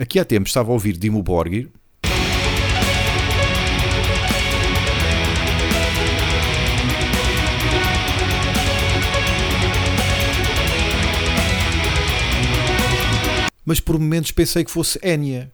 Aqui 0.00 0.18
há 0.18 0.24
tempos 0.24 0.48
estava 0.48 0.70
a 0.70 0.72
ouvir 0.72 0.96
Dimo 0.96 1.22
Borgir. 1.22 1.68
Mas 13.62 13.78
por 13.78 13.98
momentos 13.98 14.32
pensei 14.32 14.64
que 14.64 14.70
fosse 14.70 14.98
Enya. 15.02 15.52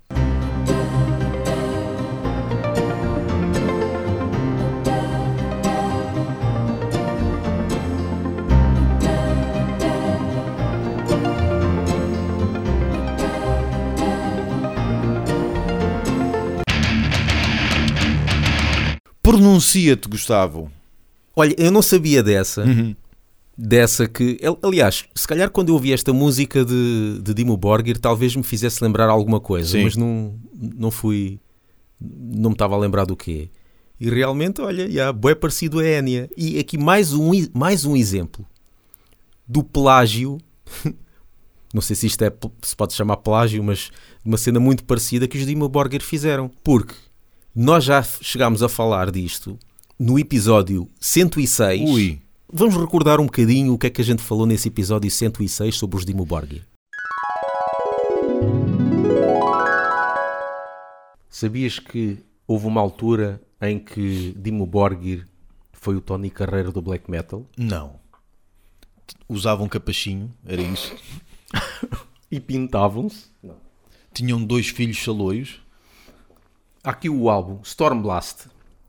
Pronuncia-te, 19.61 20.07
Gustavo. 20.09 20.71
Olha, 21.35 21.55
eu 21.59 21.71
não 21.71 21.81
sabia 21.81 22.23
dessa. 22.23 22.63
Uhum. 22.65 22.95
Dessa 23.57 24.07
que, 24.07 24.39
al- 24.45 24.59
aliás, 24.63 25.05
se 25.15 25.27
calhar 25.27 25.49
quando 25.51 25.69
eu 25.71 25.75
ouvi 25.75 25.95
esta 25.95 26.13
música 26.13 26.63
de, 26.63 27.21
de 27.23 27.33
Dimo 27.33 27.57
Borgir, 27.57 27.99
talvez 27.99 28.37
me 28.37 28.43
fizesse 28.43 28.85
lembrar 28.85 29.09
alguma 29.09 29.41
coisa, 29.41 29.71
Sim. 29.71 29.85
mas 29.85 29.97
não, 29.97 30.35
não 30.55 30.91
fui, 30.91 31.41
não 31.99 32.51
me 32.51 32.55
estava 32.55 32.75
a 32.75 32.79
lembrar 32.79 33.07
do 33.07 33.17
quê. 33.17 33.49
E 33.99 34.11
realmente, 34.11 34.61
olha, 34.61 34.91
já, 34.91 35.11
bem 35.11 35.35
parecido 35.35 35.79
a 35.79 35.87
Enya. 35.89 36.29
E 36.37 36.59
aqui 36.59 36.77
mais 36.77 37.15
um, 37.15 37.31
mais 37.55 37.87
um 37.87 37.97
exemplo 37.97 38.47
do 39.49 39.65
plágio, 39.65 40.37
não 41.73 41.81
sei 41.81 41.97
se 41.97 42.07
isto 42.09 42.23
é, 42.23 42.31
se 42.61 42.77
pode 42.77 42.93
chamar 42.93 43.17
plágio, 43.19 43.65
mas 43.65 43.91
de 44.23 44.29
uma 44.29 44.37
cena 44.37 44.61
muito 44.61 44.85
parecida 44.85 45.27
que 45.27 45.39
os 45.39 45.47
Dimo 45.47 45.67
Borgir 45.67 46.03
fizeram. 46.03 46.51
Porque 46.63 46.93
nós 47.59 47.85
já 47.85 48.03
chegámos 48.03 48.63
a 48.63 48.69
falar 48.69 49.11
disto 49.11 49.59
no 49.99 50.19
episódio 50.19 50.91
106. 51.01 51.89
Ui. 51.89 52.21
Vamos 52.53 52.77
recordar 52.77 53.19
um 53.19 53.25
bocadinho 53.25 53.73
o 53.73 53.79
que 53.79 53.87
é 53.87 53.91
que 53.91 54.03
a 54.03 54.05
gente 54.05 54.21
falou 54.21 54.45
nesse 54.45 54.69
episódio 54.69 55.11
106 55.11 55.75
sobre 55.75 55.97
os 55.97 56.05
Dimo 56.05 56.27
Borgir. 56.27 56.67
Sabias 61.31 61.79
que 61.79 62.19
houve 62.47 62.67
uma 62.67 62.83
altura 62.83 63.41
em 63.63 63.79
que 63.79 64.35
Dimo 64.37 64.67
Borgir 64.67 65.27
foi 65.73 65.97
o 65.97 66.01
Tony 66.03 66.29
Carreiro 66.29 66.71
do 66.71 66.83
black 66.83 67.11
metal? 67.11 67.47
Não. 67.57 67.95
Usavam 69.27 69.65
um 69.65 69.69
capachinho, 69.69 70.31
era 70.45 70.61
isso. 70.61 70.95
E 72.29 72.41
pintavam-se? 72.41 73.27
Tinham 74.13 74.43
dois 74.43 74.67
filhos 74.67 75.01
saloios. 75.01 75.61
Há 76.87 76.91
aqui 76.91 77.11
o 77.11 77.29
álbum 77.29 77.61
Stormblast. 77.63 78.47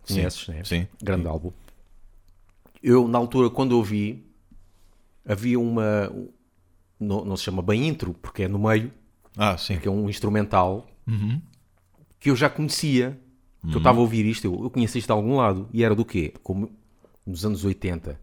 Conheces, 0.08 0.48
né? 0.48 0.64
Sim. 0.64 0.88
Grande 1.02 1.28
álbum. 1.28 1.52
Eu, 2.84 3.08
na 3.08 3.18
altura, 3.18 3.50
quando 3.50 3.72
ouvi, 3.72 4.24
havia 5.28 5.60
uma... 5.60 6.12
Não, 7.00 7.26
não 7.26 7.36
se 7.36 7.44
chama 7.44 7.64
bem 7.64 7.88
intro, 7.88 8.14
porque 8.14 8.44
é 8.44 8.48
no 8.48 8.60
meio, 8.60 8.92
Ah, 9.36 9.58
sim. 9.58 9.80
que 9.80 9.88
é 9.88 9.92
um 9.92 10.08
instrumental 10.10 10.88
que 12.20 12.30
eu 12.30 12.36
já 12.36 12.50
conhecia. 12.52 13.20
Que 13.68 13.74
eu 13.74 13.80
estava 13.80 13.98
a 13.98 14.02
ouvir 14.02 14.26
isto, 14.26 14.46
eu, 14.46 14.64
eu 14.64 14.70
conhecia 14.70 15.00
isto 15.00 15.08
de 15.08 15.12
algum 15.12 15.36
lado. 15.36 15.68
E 15.74 15.84
era 15.84 15.96
do 15.96 16.06
quê? 16.06 16.34
Como 16.44 16.72
nos 17.26 17.44
anos 17.44 17.66
80 17.66 18.18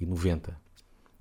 e 0.00 0.04
90, 0.04 0.60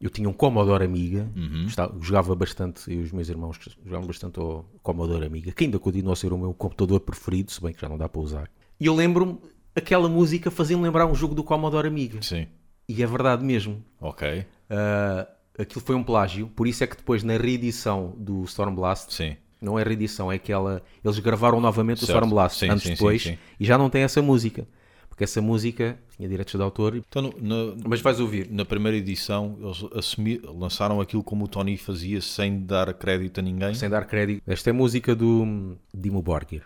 eu 0.02 0.10
tinha 0.10 0.28
um 0.28 0.34
Commodore 0.34 0.84
Amiga, 0.84 1.30
estava- 1.68 1.96
jogava 2.02 2.36
bastante, 2.36 2.92
eu 2.92 3.02
e 3.02 3.04
os 3.04 3.12
meus 3.12 3.30
irmãos 3.30 3.58
jogavam 3.86 4.08
bastante 4.08 4.40
ao 4.40 4.66
Commodore 4.82 5.26
Amiga, 5.26 5.52
que 5.52 5.64
ainda 5.66 5.78
continua 5.80 6.14
a 6.14 6.16
ser 6.16 6.34
o 6.34 6.38
meu 6.38 6.54
computador 6.54 7.00
preferido, 7.02 7.52
se 7.52 7.62
bem 7.62 7.74
que 7.74 7.80
já 7.82 7.88
não 7.88 7.98
dá 7.98 8.10
para 8.10 8.22
usar. 8.22 8.50
E 8.80 8.86
eu 8.88 8.96
lembro-me, 8.96 9.38
aquela 9.76 10.10
música 10.10 10.50
fazia-me 10.50 10.82
lembrar 10.84 11.06
um 11.06 11.14
jogo 11.16 11.36
do 11.36 11.44
Commodore 11.44 11.88
Amiga. 11.88 12.22
Sim. 12.22 12.48
E 12.90 13.02
é 13.04 13.06
verdade 13.06 13.44
mesmo. 13.46 13.82
Ok. 14.00 14.44
Ah, 14.70 15.28
aquilo 15.58 15.82
foi 15.86 15.96
um 15.96 16.04
plágio, 16.04 16.48
por 16.48 16.68
isso 16.68 16.84
é 16.84 16.88
que 16.88 16.96
depois 16.98 17.24
na 17.24 17.38
reedição 17.38 18.14
do 18.18 18.44
Stormblast 18.44 19.14
Sim. 19.14 19.38
não 19.62 19.78
é 19.78 19.84
reedição, 19.84 20.32
é 20.32 20.36
aquela. 20.36 20.82
Eles 21.04 21.20
gravaram 21.20 21.62
novamente 21.62 21.98
o 22.04 22.06
Certo. 22.06 22.18
Stormblast 22.18 22.58
Sim, 22.60 22.70
anos 22.70 22.84
sim, 22.84 22.90
depois 22.94 23.26
e 23.60 23.66
já 23.66 23.78
não 23.78 23.90
tem 23.90 24.02
essa 24.02 24.22
música. 24.22 24.68
Porque 25.12 25.26
essa 25.26 25.42
música 25.42 26.00
tinha 26.16 26.28
direitos 26.28 26.56
de 26.56 26.62
autor. 26.64 26.96
Então, 26.96 27.22
no- 27.22 27.76
na, 27.76 27.76
Mas 27.86 28.00
vais 28.02 28.20
ouvir. 28.20 28.48
na 28.50 28.64
primeira 28.66 28.98
edição, 28.98 29.58
eles 29.62 29.84
assumi- 29.94 30.40
lançaram 30.44 31.02
aquilo 31.02 31.22
como 31.22 31.46
o 31.46 31.48
Tony 31.50 31.76
fazia, 31.78 32.22
sem 32.22 32.62
dar 32.66 32.92
crédito 32.94 33.40
a 33.40 33.44
ninguém. 33.44 33.74
Sem 33.76 33.90
dar 33.90 34.06
crédito. 34.06 34.42
Esta 34.48 34.70
é 34.70 34.74
música 34.74 35.14
do 35.14 35.44
hum, 35.44 35.76
Dimo 35.94 36.22
Borgir. 36.22 36.64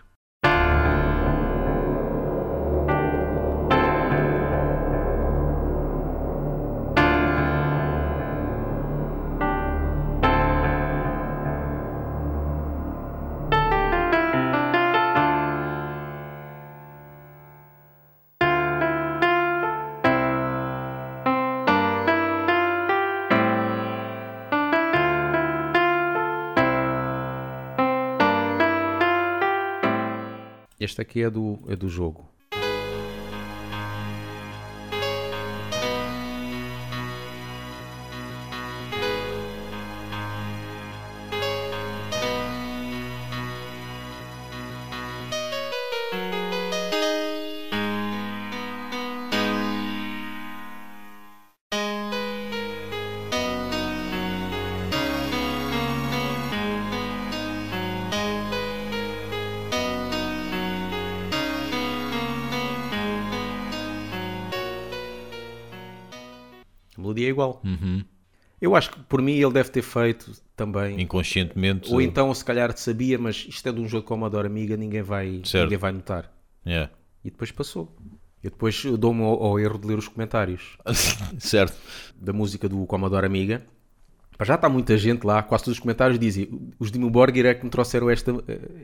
Este 30.86 31.02
aqui 31.02 31.20
é 31.20 31.28
do, 31.28 31.58
é 31.66 31.74
do 31.74 31.88
jogo. 31.88 32.24
Melodia 67.06 67.26
é 67.26 67.30
igual. 67.30 67.60
Uhum. 67.64 68.02
Eu 68.60 68.74
acho 68.74 68.90
que 68.90 68.98
por 69.00 69.20
mim 69.20 69.32
ele 69.34 69.52
deve 69.52 69.70
ter 69.70 69.82
feito 69.82 70.32
também. 70.56 71.00
Inconscientemente. 71.00 71.92
Ou 71.92 72.00
então 72.00 72.32
se 72.34 72.44
calhar 72.44 72.74
sabia, 72.76 73.18
mas 73.18 73.44
isto 73.48 73.68
é 73.68 73.72
de 73.72 73.80
um 73.80 73.88
jogo 73.88 74.06
Commodore 74.06 74.46
Amiga, 74.46 74.76
ninguém 74.76 75.02
vai, 75.02 75.42
Certo. 75.44 75.64
ninguém 75.64 75.78
vai 75.78 75.92
notar. 75.92 76.32
Yeah. 76.66 76.90
E 77.24 77.30
depois 77.30 77.50
passou. 77.52 77.94
Eu 78.42 78.50
depois 78.50 78.82
dou-me 78.98 79.22
ao, 79.22 79.42
ao 79.42 79.60
erro 79.60 79.78
de 79.78 79.86
ler 79.86 79.98
os 79.98 80.08
comentários 80.08 80.78
certo. 81.38 81.76
da 82.16 82.32
música 82.32 82.68
do 82.68 82.84
Commodore 82.86 83.26
Amiga. 83.26 83.62
Já 84.42 84.54
está 84.54 84.68
muita 84.68 84.96
gente 84.98 85.24
lá, 85.24 85.42
quase 85.42 85.64
todos 85.64 85.76
os 85.78 85.80
comentários 85.80 86.18
dizem 86.18 86.48
os 86.78 86.90
Dimo 86.90 87.08
Borgir 87.10 87.46
é 87.46 87.54
que 87.54 87.64
me 87.64 87.70
trouxeram 87.70 88.10
esta, 88.10 88.32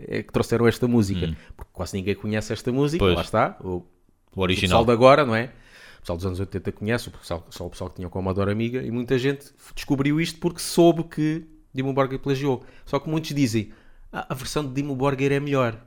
é 0.08 0.22
que 0.22 0.32
trouxeram 0.32 0.66
esta 0.66 0.88
música. 0.88 1.36
Porque 1.56 1.70
quase 1.72 1.94
ninguém 1.96 2.14
conhece 2.14 2.52
esta 2.52 2.72
música, 2.72 3.04
Hum. 3.04 3.08
Pois. 3.08 3.16
lá 3.16 3.22
está. 3.22 3.56
O, 3.60 3.66
O 3.68 3.74
o 3.76 3.80
pessoal 4.30 4.42
original. 4.44 4.84
de 4.84 4.92
agora, 4.92 5.26
não 5.26 5.34
é? 5.34 5.50
O 6.02 6.04
pessoal 6.04 6.16
dos 6.16 6.26
anos 6.26 6.40
80 6.40 6.72
conhece, 6.72 7.08
o 7.08 7.12
pessoal, 7.12 7.46
só 7.48 7.64
o 7.64 7.70
pessoal 7.70 7.88
que 7.88 7.94
tinha 7.96 8.08
o 8.08 8.10
Commodore 8.10 8.50
Amiga, 8.50 8.82
e 8.82 8.90
muita 8.90 9.16
gente 9.18 9.46
descobriu 9.72 10.20
isto 10.20 10.40
porque 10.40 10.58
soube 10.60 11.04
que 11.04 11.44
Dimo 11.72 11.92
Borgir 11.92 12.18
plagiou. 12.18 12.64
Só 12.84 12.98
que 12.98 13.08
muitos 13.08 13.32
dizem, 13.32 13.70
"Ah, 14.12 14.26
a 14.28 14.34
versão 14.34 14.66
de 14.66 14.72
Dimo 14.74 14.96
Borgir 14.96 15.30
é 15.30 15.38
melhor. 15.38 15.78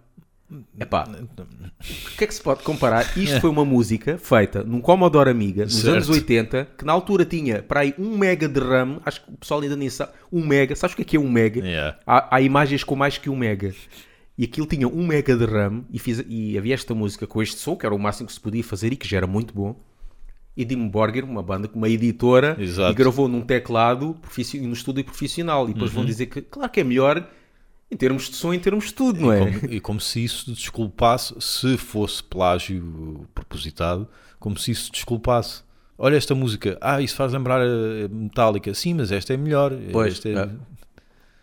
Epá, 0.80 1.06
o 1.10 2.18
que 2.18 2.24
é 2.24 2.28
que 2.28 2.34
se 2.34 2.42
pode 2.42 2.64
comparar? 2.64 3.18
Isto 3.18 3.42
foi 3.42 3.50
uma 3.50 3.66
música 3.66 4.18
feita 4.18 4.64
num 4.64 4.80
Commodore 4.80 5.30
Amiga 5.30 5.64
nos 5.66 5.76
Certo. 5.76 5.96
anos 5.96 6.08
80, 6.10 6.66
que 6.78 6.86
na 6.86 6.94
altura 6.94 7.26
tinha 7.26 7.62
para 7.62 7.82
aí 7.82 7.94
1 7.98 8.18
mega 8.18 8.48
de 8.48 8.60
RAM, 8.60 9.02
acho 9.06 9.22
que 9.26 9.34
o 9.34 9.38
pessoal 9.38 9.60
ainda 9.60 9.76
nem 9.76 9.90
sabe, 9.90 10.14
1 10.32 10.46
mega, 10.46 10.76
sabes 10.76 10.94
o 10.94 10.96
que 10.98 11.02
é 11.02 11.06
que 11.06 11.18
é 11.18 11.20
1 11.20 11.30
mega? 11.30 11.60
Yeah. 11.60 11.98
Há, 12.08 12.36
há 12.38 12.42
imagens 12.42 12.84
com 12.86 12.96
mais 12.96 13.18
que 13.18 13.30
1 13.30 13.36
mega. 13.36 13.74
E 14.38 14.46
aquilo 14.46 14.66
tinha 14.68 14.88
1 14.88 15.06
mega 15.06 15.36
de 15.36 15.46
RAM 15.46 15.84
e, 15.92 15.98
fiz, 16.00 16.24
e 16.28 16.58
havia 16.58 16.74
esta 16.76 16.94
música 16.96 17.26
com 17.28 17.42
este 17.42 17.58
som, 17.58 17.76
que 17.76 17.86
era 17.86 17.94
o 17.94 18.00
máximo 18.00 18.28
que 18.28 18.34
se 18.34 18.40
podia 18.40 18.64
fazer 18.64 18.94
e 18.94 18.96
que 18.96 19.08
já 19.08 19.18
era 19.18 19.28
muito 19.28 19.54
bom. 19.54 19.76
E 20.57 20.63
Dim 20.63 20.88
Borgir, 20.88 21.24
uma 21.25 21.44
banda, 21.44 21.69
uma 21.74 21.90
editora, 21.90 22.56
Exato. 22.60 22.92
e 22.92 22.96
gravou 22.96 23.28
num 23.28 23.42
teclado 23.42 24.16
no 24.62 24.74
estúdio 24.74 25.04
profissional. 25.04 25.69
E 25.69 25.74
depois 25.74 25.92
Uhum. 25.92 25.98
vão 25.98 26.06
dizer 26.06 26.28
que, 26.28 26.42
claro 26.42 26.72
que 26.72 26.80
é 26.80 26.84
melhor 26.84 27.28
em 27.92 27.98
termos 27.98 28.30
de 28.30 28.36
som, 28.36 28.54
em 28.54 28.60
termos 28.60 28.86
de 28.86 28.94
tudo, 28.94 29.19
não 29.19 29.31
é? 29.34 29.40
Como- 29.40 29.74
e 29.74 29.80
como 29.80 30.00
se 30.02 30.24
isso 30.24 30.52
desculpasse, 30.52 31.36
se 31.40 31.78
fosse 31.78 32.24
plágio 32.24 33.28
propositado, 33.36 34.07
como 34.40 34.57
se 34.57 34.72
isso 34.72 34.92
desculpasse. 34.92 35.62
Olha 35.98 36.16
esta 36.18 36.34
música, 36.36 36.78
ah, 36.81 37.01
isso 37.01 37.16
faz 37.16 37.31
lembrar 37.31 37.62
a 37.62 38.08
Metallica. 38.10 38.74
Sim, 38.74 38.96
mas 38.96 39.12
esta 39.12 39.34
é 39.34 39.38
melhor. 39.38 39.74
Pois, 39.92 40.13
Esta 40.16 40.30
é- 40.30 40.38
ah. 40.38 40.50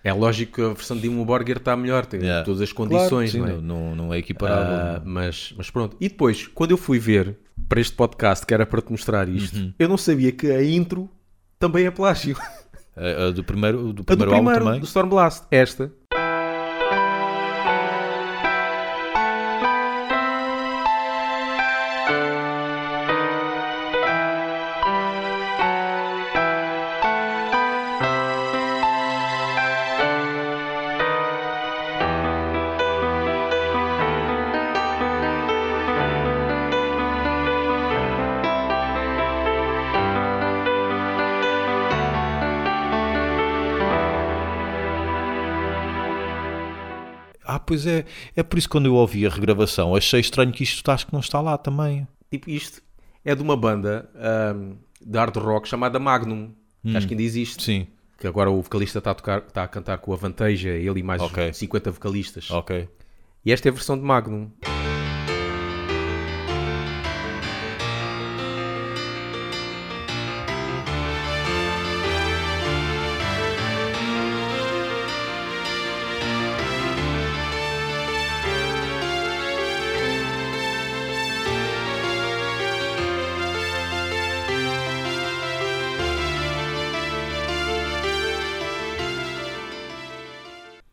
É 0.04 0.12
lógico 0.12 0.54
que 0.56 0.60
a 0.62 0.68
versão 0.72 0.96
de 0.96 1.02
Dimmu 1.04 1.24
Borgir 1.24 1.58
está 1.58 1.76
melhor, 1.76 2.04
tem 2.04 2.18
Yeah. 2.20 2.44
todas 2.44 2.60
as 2.60 2.72
Claro, 2.72 2.90
condições, 2.90 3.30
sim, 3.30 3.38
não 3.38 3.46
é? 3.46 3.52
não, 3.60 3.94
não, 3.94 4.12
é 4.14 4.18
equiparável. 4.18 4.74
Ah, 4.96 5.02
mas, 5.04 5.54
mas 5.56 5.70
pronto. 5.70 5.96
E 6.00 6.08
depois, 6.08 6.48
quando 6.48 6.72
eu 6.72 6.76
fui 6.76 6.98
ver 6.98 7.38
para 7.68 7.80
este 7.80 7.94
podcast, 7.96 8.44
que 8.46 8.52
era 8.54 8.66
para 8.66 8.80
te 8.82 8.90
mostrar 8.90 9.28
isto, 9.28 9.56
Uhum. 9.56 9.72
eu 9.78 9.88
não 9.88 9.96
sabia 9.96 10.32
que 10.32 10.50
a 10.50 10.62
intro 10.64 11.08
também 11.58 11.86
é 11.86 11.90
plágio. 11.90 12.36
A, 12.96 13.28
a 13.28 13.30
do 13.30 13.42
primeiro, 13.42 13.84
do 13.84 13.90
A 13.90 13.92
do 13.92 14.04
primeiro 14.04 14.32
álbum 14.34 14.44
primeiro, 14.44 14.64
também. 14.66 14.80
do 14.80 14.86
Stormblast. 14.86 15.44
Esta. 15.50 15.90
Pois 47.66 47.86
é. 47.86 48.04
É 48.36 48.42
por 48.42 48.58
isso 48.58 48.68
que 48.68 48.72
quando 48.72 48.86
eu 48.86 48.94
ouvi 48.94 49.26
a 49.26 49.30
regravação 49.30 49.94
achei 49.94 50.20
estranho 50.20 50.52
que 50.52 50.62
isto 50.62 50.88
acho 50.90 51.06
que 51.06 51.12
não 51.12 51.20
está 51.20 51.40
lá 51.40 51.56
também. 51.56 52.06
Tipo, 52.30 52.50
isto 52.50 52.82
é 53.24 53.34
de 53.34 53.42
uma 53.42 53.56
banda 53.56 54.08
ahm, 54.16 54.74
de 55.04 55.18
hard 55.18 55.36
rock 55.36 55.68
chamada 55.68 55.98
Magnum. 55.98 56.50
que 56.82 56.96
Acho 56.96 57.06
que 57.06 57.14
ainda 57.14 57.22
existe. 57.22 57.62
Sim. 57.62 57.86
Que 58.18 58.26
agora 58.26 58.50
o 58.50 58.62
vocalista 58.62 58.98
está 58.98 59.10
a, 59.10 59.14
tocar, 59.14 59.38
está 59.38 59.64
a 59.64 59.68
cantar 59.68 59.98
com 59.98 60.12
a 60.12 60.16
Vanteja, 60.16 60.70
ele 60.70 61.00
e 61.00 61.02
mais 61.02 61.20
Ok. 61.20 61.52
50 61.52 61.90
vocalistas. 61.90 62.50
Ok. 62.50 62.88
E 63.44 63.52
esta 63.52 63.68
é 63.68 63.70
a 63.70 63.72
versão 63.72 63.98
de 63.98 64.04
Magnum. 64.04 64.50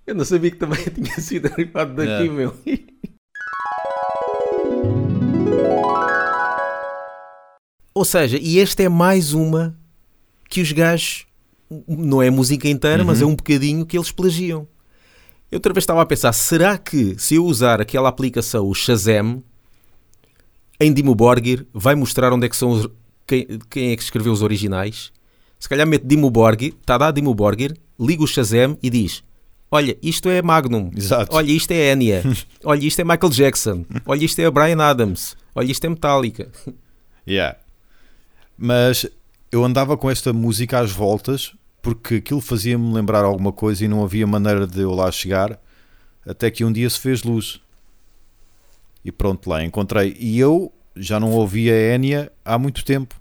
Eu 0.10 0.16
não 0.16 0.26
sabia 0.26 0.50
que 0.50 0.58
também 0.58 0.84
tinha 0.90 1.20
sido 1.20 1.50
derivado 1.50 1.94
daqui, 1.94 2.10
Yeah. 2.10 2.34
meu. 2.34 2.56
Ou 7.94 8.04
seja, 8.04 8.40
e 8.42 8.60
esta 8.60 8.82
é 8.82 8.90
mais 8.90 9.34
uma 9.34 9.78
que 10.50 10.62
os 10.62 10.72
gajos, 10.72 11.28
não 11.88 12.24
é 12.24 12.30
a 12.30 12.32
música 12.32 12.68
inteira, 12.68 13.04
mas 13.04 13.22
é 13.22 13.26
um 13.26 13.36
bocadinho 13.36 13.86
que 13.86 13.96
eles 13.96 14.12
plagiam. 14.12 14.68
Eu 15.52 15.58
outra 15.58 15.74
vez 15.74 15.84
estava 15.84 16.02
a 16.02 16.06
pensar, 16.08 16.34
será 16.34 16.76
que 16.76 17.16
se 17.20 17.36
eu 17.36 17.46
usar 17.46 17.80
aquela 17.80 18.10
aplicação, 18.10 18.68
o 18.68 18.74
Shazam, 18.74 19.44
em 20.80 20.92
Dimo 20.92 21.14
Borgir, 21.14 21.68
vai 21.72 21.94
mostrar 21.94 22.34
onde 22.34 22.48
é 22.48 22.50
que 22.50 22.58
são 22.58 22.72
os, 22.72 22.88
quem, 23.28 23.46
quem 23.70 23.92
é 23.92 23.96
que 23.96 24.02
escreveu 24.02 24.34
os 24.34 24.42
originais? 24.42 25.12
Se 25.60 25.70
calhar 25.70 25.86
mete 25.86 26.08
Dimo 26.08 26.32
Borgir, 26.32 26.74
está 26.82 26.96
a 26.96 26.98
dar 26.98 27.12
Dimo 27.12 27.36
Borgir, 27.36 27.78
liga 28.00 28.24
o 28.24 28.28
Shazam 28.28 28.76
e 28.82 28.90
diz: 28.90 29.24
Olha, 29.71 29.98
isto 30.01 30.30
é 30.30 30.42
Magnum. 30.42 30.92
Exato. 30.95 31.36
Olha, 31.36 31.51
isto 31.51 31.71
é 31.71 31.92
Enya. 31.92 32.24
Olha, 32.66 32.86
isto 32.86 33.00
é 33.00 33.04
Michael 33.04 33.31
Jackson. 33.31 33.86
Olha, 34.06 34.25
isto 34.25 34.39
é 34.39 34.50
Brian 34.50 34.81
Adams. 34.81 35.38
Olha, 35.54 35.71
isto 35.71 35.86
é 35.86 35.89
Metallica. 35.89 36.51
Yeah. 37.27 37.57
Mas 38.57 39.06
eu 39.51 39.63
andava 39.63 39.95
com 39.95 40.10
esta 40.10 40.33
música 40.33 40.80
às 40.80 40.92
voltas 40.92 41.54
porque 41.81 42.16
aquilo 42.16 42.42
fazia-me 42.42 42.92
lembrar 42.94 43.24
alguma 43.24 43.51
coisa 43.51 43.86
e 43.86 43.88
não 43.88 44.04
havia 44.04 44.25
maneira 44.27 44.66
de 44.68 44.81
eu 44.81 44.92
lá 44.92 45.12
chegar 45.12 45.60
até 46.25 46.51
que 46.51 46.63
um 46.63 46.72
dia 46.72 46.89
se 46.89 47.00
fez 47.00 47.24
luz. 47.24 47.62
E 49.04 49.12
pronto, 49.12 49.50
lá 49.50 49.63
encontrei. 49.63 50.15
E 50.19 50.39
eu 50.39 50.72
já 50.95 51.19
não 51.19 51.31
ouvia 51.31 51.74
a 51.74 51.95
Enya 51.95 52.31
há 52.44 52.57
muito 52.57 52.83
tempo. 52.83 53.15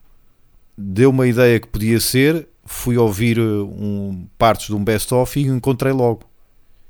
Deu 0.77 1.11
uma 1.11 1.27
ideia 1.27 1.59
que 1.59 1.69
podia 1.69 2.01
ser, 2.01 2.49
fui 2.65 2.97
ouvir 2.97 3.39
uh, 3.39 3.65
um, 3.65 4.27
partes 4.37 4.67
de 4.67 4.75
um 4.75 4.83
best-of 4.83 5.39
e 5.39 5.47
encontrei 5.47 5.93
logo. 5.93 6.28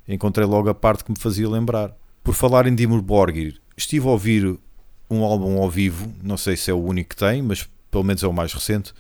Encontrei 0.09 0.47
logo 0.47 0.71
a 0.71 0.75
parte 0.75 1.05
que 1.05 1.11
me 1.11 1.19
fazia 1.19 1.49
lembrar. 1.49 1.95
Por 2.25 2.35
falar 2.35 2.67
em 2.67 2.75
Dimur 2.75 3.03
Borgir, 3.03 3.61
estive 3.77 4.07
a 4.07 4.11
ouvir 4.11 4.59
um 5.11 5.23
álbum 5.23 5.61
ao 5.61 5.71
vivo, 5.71 6.13
não 6.23 6.37
sei 6.37 6.57
se 6.57 6.71
é 6.71 6.75
o 6.75 6.83
único 6.83 7.11
que 7.11 7.17
tem, 7.17 7.43
mas 7.43 7.69
pelo 7.91 8.05
menos 8.05 8.23
é 8.23 8.27
o 8.27 8.33
mais 8.33 8.53
recente, 8.53 8.93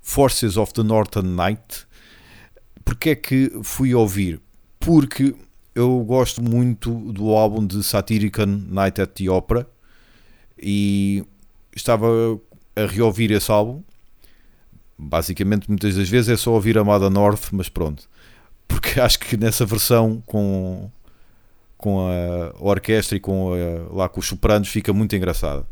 Forces 0.00 0.56
of 0.56 0.72
the 0.72 0.82
Northern 0.82 1.28
Night. 1.28 1.86
Porque 2.84 3.10
é 3.10 3.14
que 3.14 3.50
fui 3.62 3.94
ouvir? 3.94 4.40
Porque 4.78 5.34
eu 5.74 5.98
gosto 6.04 6.42
muito 6.42 6.90
do 7.12 7.30
álbum 7.30 7.66
de 7.66 7.82
Satirican 7.82 8.46
Night 8.46 9.00
at 9.00 9.10
the 9.10 9.28
Opera 9.28 9.68
e 10.56 11.24
estava 11.74 12.06
a 12.74 12.86
reouvir 12.86 13.30
esse 13.30 13.50
álbum. 13.50 13.82
Basicamente, 14.96 15.68
muitas 15.68 15.96
das 15.96 16.08
vezes 16.08 16.30
é 16.30 16.36
só 16.36 16.52
ouvir 16.52 16.78
Amada 16.78 17.10
North, 17.10 17.48
mas 17.52 17.68
pronto. 17.68 18.08
Porque 18.68 19.00
acho 19.00 19.18
que 19.18 19.36
nessa 19.36 19.64
versão 19.64 20.22
com, 20.26 20.90
com 21.76 22.08
a 22.08 22.54
orquestra 22.62 23.16
e 23.16 23.20
com 23.20 23.52
a- 23.52 23.94
lá 23.94 24.08
com 24.08 24.20
os 24.20 24.26
sopranos 24.26 24.68
fica 24.68 24.92
muito 24.92 25.14
engraçada. 25.16 25.66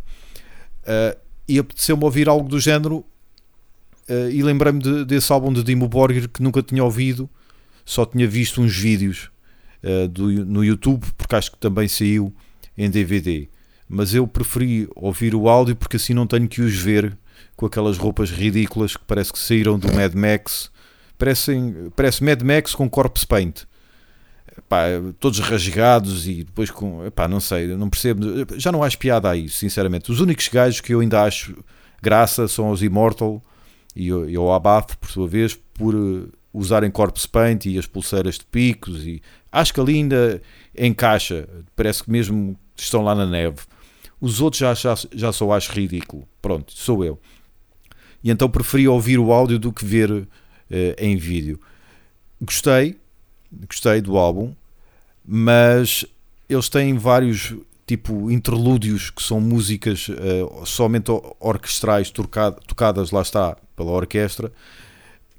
Uh, 0.82 1.18
e 1.48 1.58
apeteceu-me 1.58 2.04
ouvir 2.04 2.28
algo 2.28 2.48
do 2.48 2.58
género 2.60 2.98
uh, 4.08 4.30
e 4.30 4.42
lembrei-me 4.42 4.78
de- 4.80 5.04
desse 5.04 5.32
álbum 5.32 5.52
de 5.52 5.62
Dimmu 5.62 5.88
Borgir 5.88 6.28
que 6.28 6.42
nunca 6.42 6.62
tinha 6.62 6.84
ouvido, 6.84 7.28
só 7.84 8.04
tinha 8.04 8.26
visto 8.28 8.60
uns 8.60 8.76
vídeos 8.76 9.30
uh, 9.82 10.08
do, 10.08 10.26
no 10.44 10.64
YouTube, 10.64 11.04
porque 11.16 11.34
acho 11.36 11.52
que 11.52 11.58
também 11.58 11.88
saiu 11.88 12.34
em 12.76 12.90
DVD. 12.90 13.48
Mas 13.88 14.14
eu 14.14 14.26
preferi 14.26 14.88
ouvir 14.94 15.34
o 15.34 15.48
áudio 15.48 15.76
porque 15.76 15.96
assim 15.96 16.14
não 16.14 16.26
tenho 16.26 16.48
que 16.48 16.60
os 16.62 16.74
ver 16.74 17.16
com 17.56 17.66
aquelas 17.66 17.96
roupas 17.98 18.30
ridículas 18.30 18.96
que 18.96 19.04
parece 19.06 19.32
que 19.32 19.38
saíram 19.38 19.78
do 19.78 19.92
Mad 19.92 20.14
Max. 20.14 20.70
Parecem, 21.24 21.90
parece 21.96 22.22
Mad 22.22 22.42
Max 22.42 22.74
com 22.74 22.88
corpse 22.88 23.26
paint. 23.26 23.62
Pá, 24.68 24.82
todos 25.18 25.38
rasgados 25.40 26.28
e 26.28 26.44
depois 26.44 26.70
com. 26.70 27.10
Pá, 27.12 27.26
não 27.26 27.40
sei, 27.40 27.68
não 27.68 27.88
percebo. 27.88 28.22
Já 28.58 28.70
não 28.70 28.82
acho 28.82 28.98
piada 28.98 29.30
a 29.30 29.34
isso, 29.36 29.56
sinceramente. 29.56 30.12
Os 30.12 30.20
únicos 30.20 30.48
gajos 30.48 30.82
que 30.82 30.92
eu 30.92 31.00
ainda 31.00 31.22
acho 31.22 31.56
graça 32.02 32.46
são 32.46 32.68
os 32.70 32.82
Immortal 32.82 33.42
e, 33.96 34.12
o- 34.12 34.28
Abath, 34.52 34.96
por 34.96 35.10
sua 35.10 35.26
vez, 35.26 35.54
por 35.72 35.94
eh, 35.94 36.28
usarem 36.52 36.90
corpse 36.90 37.26
paint 37.26 37.64
e 37.64 37.78
as 37.78 37.86
pulseiras 37.86 38.34
de 38.36 38.44
picos. 38.44 39.06
e 39.06 39.22
Acho 39.50 39.72
que 39.72 39.80
ali 39.80 39.94
ainda 39.94 40.42
encaixa. 40.78 41.48
Parece 41.74 42.04
que 42.04 42.10
mesmo 42.10 42.54
estão 42.76 43.02
lá 43.02 43.14
na 43.14 43.24
neve. 43.24 43.60
Os 44.20 44.42
outros 44.42 44.60
já, 44.60 44.74
já, 44.74 44.94
já 45.10 45.32
só 45.32 45.50
acho 45.52 45.72
ridículo. 45.72 46.28
Pronto, 46.42 46.70
sou 46.76 47.02
eu. 47.02 47.18
E 48.22 48.30
então 48.30 48.48
preferi 48.50 48.86
ouvir 48.86 49.18
o 49.18 49.32
áudio 49.32 49.58
do 49.58 49.72
que 49.72 49.84
ver 49.86 50.28
em 50.98 51.16
vídeo. 51.16 51.60
Gostei, 52.40 52.98
gostei 53.68 54.00
do 54.00 54.16
álbum, 54.16 54.54
mas 55.24 56.04
eles 56.48 56.68
têm 56.68 56.96
vários 56.98 57.54
tipo 57.86 58.30
interlúdios 58.30 59.10
que 59.10 59.22
são 59.22 59.40
músicas 59.40 60.08
eh, 60.10 60.64
somente 60.64 61.10
orquestrais 61.38 62.10
tocado- 62.10 62.60
tocadas, 62.66 63.10
lá 63.10 63.20
está, 63.20 63.56
pela 63.76 63.90
orquestra, 63.90 64.50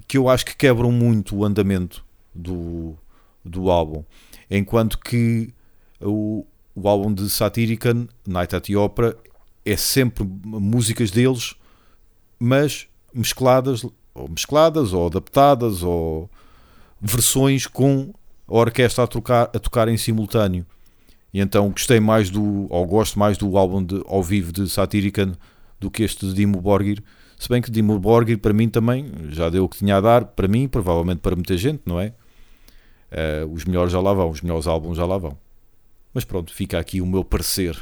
que 0.08 0.18
eu 0.18 0.30
acho 0.30 0.46
que 0.46 0.56
quebram 0.56 0.92
muito 0.92 1.36
o 1.36 1.44
andamento 1.44 2.06
do, 2.34 2.96
do 3.44 3.72
álbum. 3.72 4.04
Enquanto 4.50 5.00
que 5.00 5.52
o, 6.00 6.46
o 6.76 6.88
álbum 6.88 7.12
de 7.12 7.30
Satirican, 7.30 8.08
Night 8.28 8.56
at 8.56 8.68
the 8.68 8.78
Opera, 8.78 9.18
é 9.66 9.76
sempre 9.76 10.24
músicas 10.24 11.10
deles, 11.10 11.56
mas 12.38 12.88
mescladas, 13.12 13.84
ou 14.16 14.30
mescladas, 14.30 14.94
ou 14.94 15.08
adaptadas, 15.08 15.84
ou 15.84 16.30
versões 17.02 17.68
com 17.68 18.14
a 18.48 18.56
orquestra 18.56 19.04
a 19.04 19.08
tocar, 19.08 19.44
a 19.54 19.60
tocar 19.60 19.88
em 19.90 19.98
simultâneo. 19.98 20.66
E 21.34 21.42
então 21.42 21.70
gostei 21.70 22.00
mais 22.00 22.30
do, 22.30 22.66
ou 22.70 22.86
gosto 22.88 23.20
mais 23.20 23.38
do 23.38 23.58
álbum 23.58 23.84
de, 23.84 24.02
ao 24.08 24.24
vivo 24.24 24.54
de 24.54 24.70
Satirican 24.70 25.34
do 25.80 25.92
que 25.92 26.04
este 26.04 26.26
de 26.26 26.34
Dimmu 26.34 26.62
Borgir. 26.62 27.04
Se 27.38 27.50
bem 27.50 27.62
que 27.62 27.70
Dimmu 27.70 28.00
Borgir 28.00 28.40
para 28.40 28.54
mim 28.54 28.70
também 28.70 29.12
já 29.30 29.50
deu 29.50 29.66
o 29.66 29.70
que 29.70 29.78
tinha 29.78 29.98
a 29.98 30.02
dar, 30.02 30.24
para 30.24 30.48
mim, 30.48 30.68
provavelmente 30.68 31.20
para 31.20 31.36
muita 31.36 31.58
gente, 31.58 31.82
não 31.86 32.00
é? 32.00 32.14
Eh, 33.12 33.46
os 33.52 33.66
melhores 33.66 33.92
já 33.92 34.00
lá 34.00 34.14
vão, 34.14 34.30
os 34.30 34.42
melhores 34.42 34.66
álbuns 34.66 34.96
já 34.96 35.06
lá 35.06 35.18
vão. 35.18 35.38
Mas 36.14 36.24
pronto, 36.24 36.54
fica 36.54 36.80
aqui 36.80 37.02
o 37.02 37.06
meu 37.06 37.26
parecer. 37.26 37.78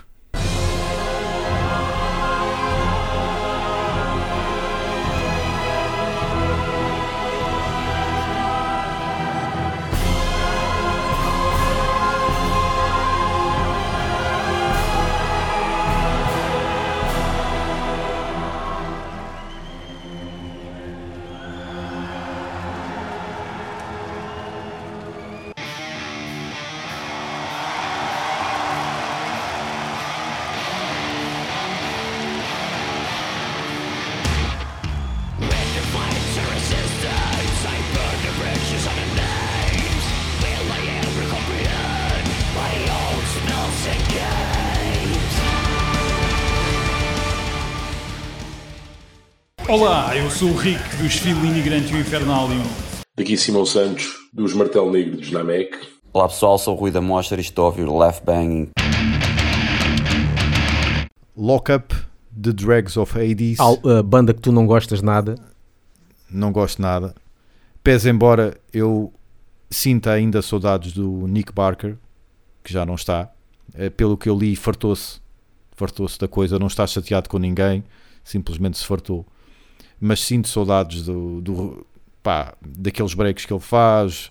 Olá, 49.96 50.18
eu 50.18 50.28
sou 50.32 50.50
o 50.50 50.56
Rick 50.56 50.82
dos 50.96 51.14
Filho 51.18 51.46
Imigrante 51.46 51.94
e 51.94 51.98
o 51.98 52.00
Infernalium. 52.00 52.64
Daqui 53.16 53.38
Simão 53.38 53.64
Santos, 53.64 54.08
dos 54.34 54.52
Martel 54.52 54.90
Negro 54.92 55.18
dos 55.18 55.30
Namek. 55.30 55.78
Olá 56.12 56.28
pessoal, 56.28 56.58
sou 56.58 56.76
o 56.76 56.80
Rui 56.80 56.90
da 56.90 57.00
Mostra 57.00 57.38
e 57.38 57.42
estou 57.42 57.66
a 57.66 57.68
ouvir 57.68 57.88
o 57.88 57.96
Left 58.00 58.26
Banging. 58.26 58.72
Lock 61.38 61.72
Up, 61.72 61.94
The 62.42 62.52
Drags 62.54 62.98
of 62.98 63.16
Hades. 63.16 63.60
Al- 63.60 63.80
a 63.88 64.02
banda 64.02 64.34
que 64.34 64.42
tu 64.42 64.52
não 64.52 64.66
gostas 64.66 65.00
nada. 65.04 65.36
Não 66.28 66.52
gosto 66.52 66.82
nada. 66.82 67.14
Pese 67.84 68.10
embora 68.10 68.58
eu 68.74 69.14
sinta 69.70 70.12
ainda 70.12 70.42
saudades 70.42 70.92
do 70.94 71.28
Nick 71.28 71.54
Barker, 71.54 71.98
que 72.64 72.74
já 72.74 72.84
não 72.84 72.96
está. 72.96 73.30
Eh, 73.76 73.92
Pelo 73.92 74.18
que 74.18 74.28
eu 74.28 74.36
li, 74.36 74.56
fartou-se. 74.56 75.22
Fartou-se 75.76 76.18
da 76.18 76.28
coisa, 76.28 76.58
não 76.58 76.66
está 76.66 76.88
chateado 76.88 77.30
com 77.30 77.38
ninguém, 77.38 77.84
simplesmente 78.24 78.80
se 78.80 78.86
fartou. 78.88 79.24
Mas 80.06 80.20
sinto 80.20 80.50
saudades 80.50 81.04
do, 81.06 81.40
do 81.40 81.88
pá, 82.22 82.54
daqueles 82.62 83.14
breaks 83.14 83.46
que 83.46 83.54
ele 83.54 83.62
faz, 83.62 84.30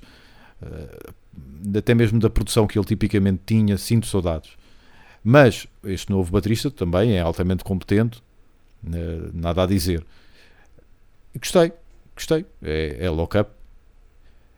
eh, 0.61 1.79
até 1.79 1.95
mesmo 1.95 2.21
da 2.21 2.29
produção 2.29 2.67
que 2.67 2.79
ele 2.79 2.85
tipicamente 2.85 3.41
tinha, 3.47 3.79
sinto 3.79 4.07
saudades. 4.07 4.51
Mas 5.25 5.67
este 5.83 6.11
novo 6.11 6.31
baterista 6.31 6.71
também 6.71 7.17
é 7.17 7.21
altamente 7.21 7.65
competente, 7.65 8.23
eh, 8.87 9.31
nada 9.33 9.63
a 9.63 9.67
dizer. 9.67 10.05
Gostei, 11.35 11.73
gostei. 12.15 12.45
É, 12.63 12.99
é 13.07 13.09
lock-up. 13.09 13.51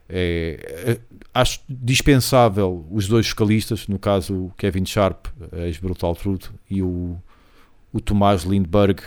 É, 0.09 0.99
é- 0.99 1.01
acho 1.33 1.61
dispensável 1.69 2.85
os 2.91 3.07
dois 3.07 3.29
vocalistas, 3.29 3.87
no 3.87 4.01
caso 4.01 4.47
o 4.47 4.53
Kevin 4.59 4.85
Sharp, 4.85 5.27
ex-Brutal 5.53 6.17
Truth, 6.17 6.51
e 6.69 6.83
o, 6.83 7.17
o 7.93 8.01
Tomás 8.01 8.43
Lindbergh, 8.43 9.01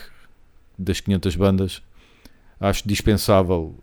das 0.79 1.01
500 1.01 1.35
bandas. 1.35 1.86
Acho 2.59 2.87
dispensável 2.87 3.75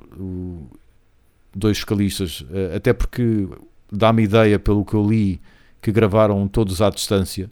dois 1.55 1.79
vocalistas, 1.79 2.45
eh, 2.53 2.77
até 2.77 2.93
porque 2.93 3.49
dá-me 3.91 4.23
ideia, 4.25 4.59
pelo 4.59 4.85
que 4.85 4.95
eu 4.95 5.09
li, 5.09 5.41
que 5.81 5.93
gravaram 5.93 6.49
todos 6.49 6.83
à 6.83 6.91
distância, 6.91 7.51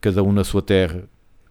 cada 0.00 0.22
um 0.22 0.32
na 0.32 0.44
sua 0.44 0.62
terra. 0.62 1.04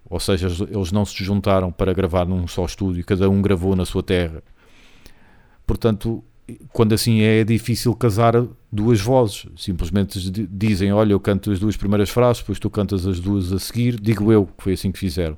Ou 0.10 0.20
seja, 0.20 0.48
eles 0.70 0.92
não 0.92 1.06
se 1.06 1.24
juntaram 1.24 1.72
para 1.72 1.94
gravar 1.94 2.26
num 2.26 2.48
só 2.48 2.66
estúdio, 2.66 3.06
cada 3.06 3.30
um 3.30 3.42
gravou 3.42 3.76
na 3.76 3.86
sua 3.86 4.02
terra. 4.04 4.44
Portanto, 5.66 6.24
quando 6.74 6.94
assim 6.94 7.22
é, 7.22 7.40
é 7.40 7.44
difícil 7.44 7.94
casar 7.96 8.44
duas 8.72 9.00
vozes. 9.00 9.46
Simplesmente 9.56 10.20
di- 10.32 10.48
dizem: 10.48 10.92
Olha, 10.92 11.14
eu 11.14 11.20
canto 11.20 11.52
as 11.52 11.60
duas 11.60 11.78
primeiras 11.78 12.10
frases, 12.10 12.42
depois 12.42 12.60
tu 12.60 12.70
cantas 12.70 13.06
as 13.06 13.20
duas 13.20 13.54
a 13.54 13.60
seguir. 13.60 14.00
Digo 14.00 14.32
eu 14.32 14.48
que 14.48 14.64
foi 14.64 14.74
assim 14.74 14.92
que 14.92 15.00
fizeram. 15.00 15.38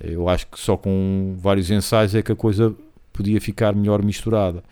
Eu 0.00 0.28
acho 0.28 0.46
que 0.46 0.58
só 0.58 0.76
com 0.76 1.36
vários 1.38 1.70
ensaios 1.70 2.14
é 2.14 2.22
que 2.22 2.32
a 2.32 2.36
coisa 2.36 2.74
podia 3.12 3.40
ficar 3.40 3.74
melhor 3.74 4.02
misturada. 4.02 4.62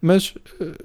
Mas, 0.00 0.34
eh, 0.60 0.84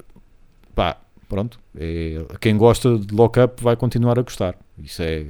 pá, 0.73 0.97
pronto. 1.27 1.59
É, 1.75 2.25
quem 2.39 2.57
gosta 2.57 2.97
de 2.97 3.13
lock 3.13 3.39
up 3.39 3.61
vai 3.61 3.75
continuar 3.75 4.17
a 4.17 4.21
gostar. 4.21 4.55
Isso 4.77 5.01
é, 5.01 5.25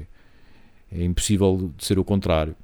é 0.91 1.03
impossível 1.03 1.71
de 1.75 1.85
ser 1.85 1.97
o 1.97 2.03
contrário. 2.03 2.55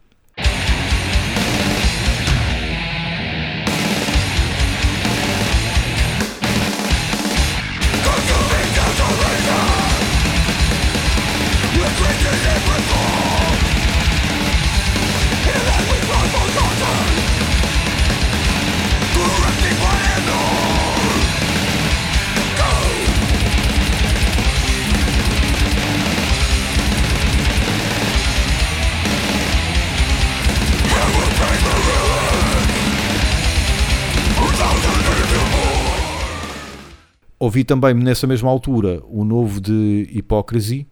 Ouvi 37.43 37.65
também 37.65 37.93
nessa 37.93 38.25
mesma 38.25 38.49
altura 38.49 39.03
o 39.05 39.25
novo 39.25 39.59
de 39.59 40.07
Hypocrisy, 40.09 40.87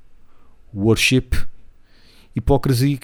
Worship. 0.75 1.29
Hypocrisy, 2.36 3.00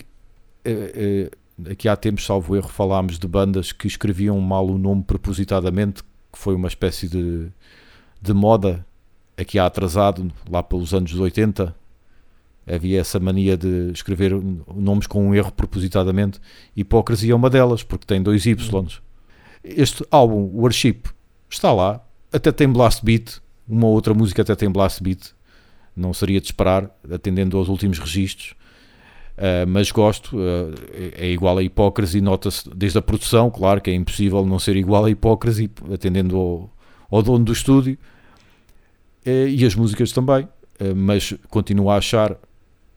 eh, 0.65 1.29
eh, 1.63 1.71
aqui 1.71 1.87
há 1.87 1.95
tempos, 1.95 2.25
salvo 2.25 2.57
erro, 2.57 2.67
falámos 2.67 3.17
de 3.17 3.25
bandas 3.25 3.71
que 3.71 3.87
escreviam 3.87 4.37
mal 4.41 4.67
o 4.67 4.77
nome 4.77 5.01
propositadamente, 5.01 6.03
que 6.03 6.37
foi 6.37 6.55
uma 6.55 6.67
espécie 6.67 7.07
de, 7.07 7.47
de 8.21 8.33
moda 8.33 8.85
aqui 9.37 9.57
há 9.57 9.65
atrasado, 9.65 10.29
lá 10.51 10.61
pelos 10.61 10.93
anos 10.93 11.17
80. 11.17 11.73
Havia 12.69 12.99
essa 12.99 13.17
mania 13.17 13.55
de 13.55 13.91
escrever 13.93 14.33
nomes 14.75 15.07
com 15.07 15.25
um 15.25 15.33
erro 15.33 15.53
propositadamente. 15.53 16.41
Hypocrisy 16.75 17.31
é 17.31 17.35
uma 17.35 17.49
delas, 17.49 17.81
porque 17.81 18.05
tem 18.05 18.21
dois 18.21 18.45
Ys. 18.45 18.69
Este 19.63 20.05
álbum, 20.11 20.51
Worship, 20.53 21.03
está 21.49 21.71
lá, 21.71 22.05
até 22.31 22.51
tem 22.51 22.67
blast 22.67 23.03
beat, 23.03 23.39
uma 23.67 23.87
outra 23.87 24.13
música 24.13 24.41
até 24.41 24.55
tem 24.55 24.69
blast 24.69 25.01
beat, 25.01 25.31
não 25.95 26.13
seria 26.13 26.39
de 26.39 26.47
esperar, 26.47 26.89
atendendo 27.11 27.57
aos 27.57 27.67
últimos 27.69 27.99
registros, 27.99 28.55
Uh, 29.37 29.67
mas 29.67 29.91
gosto, 29.91 30.35
uh, 30.35 30.73
é 31.15 31.29
igual 31.29 31.59
a 31.59 31.63
Hipócrise, 31.63 32.19
nota-se 32.19 32.67
desde 32.75 32.97
a 32.97 33.03
produção, 33.03 33.51
claro 33.51 33.79
que 33.79 33.91
é 33.91 33.93
impossível 33.93 34.43
não 34.43 34.57
ser 34.57 34.75
igual 34.75 35.05
a 35.05 35.11
Hipócrise, 35.11 35.69
atendendo 35.93 36.35
ao, 36.35 36.73
ao 37.11 37.21
dono 37.21 37.45
do 37.45 37.53
estúdio, 37.53 37.99
uh, 39.27 39.47
e 39.47 39.63
as 39.63 39.75
músicas 39.75 40.11
também, 40.11 40.47
mas 40.95 41.33
continuo 41.49 41.89
a 41.89 41.97
achar 41.97 42.35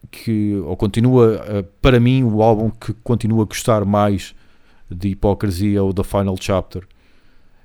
que, 0.09 0.55
ou 0.65 0.77
continua, 0.77 1.65
para 1.81 1.99
mim, 1.99 2.23
o 2.23 2.43
álbum 2.43 2.69
que 2.69 2.93
continua 3.03 3.41
a 3.41 3.45
gostar 3.45 3.85
mais 3.85 4.35
de 4.89 5.09
Hipócrise 5.09 5.75
é 5.75 5.81
o 5.81 5.91
The 5.91 6.03
Final 6.03 6.35
Chapter. 6.39 6.87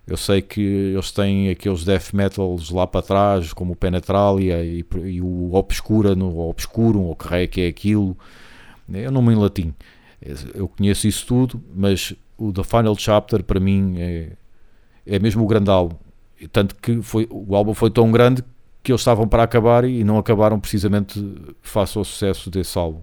Eu 0.06 0.16
sei 0.16 0.40
que 0.40 0.60
eles 0.60 1.10
têm 1.10 1.50
aqueles 1.50 1.84
death 1.84 2.12
metals 2.12 2.70
lá 2.70 2.86
para 2.86 3.02
trás, 3.02 3.52
como 3.52 3.72
o 3.72 3.76
Penetralia 3.76 4.64
e, 4.64 4.84
e 5.04 5.20
o 5.20 5.52
Obscura, 5.54 6.14
no 6.14 6.38
Obscurum, 6.48 7.06
ou 7.06 7.16
que 7.16 7.34
é 7.34 7.46
que 7.46 7.60
é 7.62 7.66
aquilo. 7.66 8.16
Eu 8.92 9.10
não 9.10 9.20
me 9.20 9.32
em 9.32 9.36
latim. 9.36 9.74
Eu 10.54 10.68
conheço 10.68 11.08
isso 11.08 11.26
tudo, 11.26 11.60
mas 11.74 12.14
o 12.38 12.52
The 12.52 12.62
Final 12.62 12.96
Chapter 12.96 13.42
para 13.42 13.58
mim 13.58 13.96
é, 13.98 14.32
é 15.04 15.18
mesmo 15.18 15.42
o 15.42 15.46
grande 15.46 15.70
álbum. 15.70 15.96
Tanto 16.52 16.76
que 16.76 17.02
foi, 17.02 17.26
o 17.30 17.56
álbum 17.56 17.74
foi 17.74 17.90
tão 17.90 18.10
grande 18.12 18.44
que 18.82 18.92
eles 18.92 19.00
estavam 19.00 19.26
para 19.26 19.42
acabar 19.42 19.84
e 19.84 20.04
não 20.04 20.18
acabaram 20.18 20.60
precisamente 20.60 21.20
face 21.60 21.98
ao 21.98 22.04
sucesso 22.04 22.48
desse 22.48 22.78
álbum. 22.78 23.00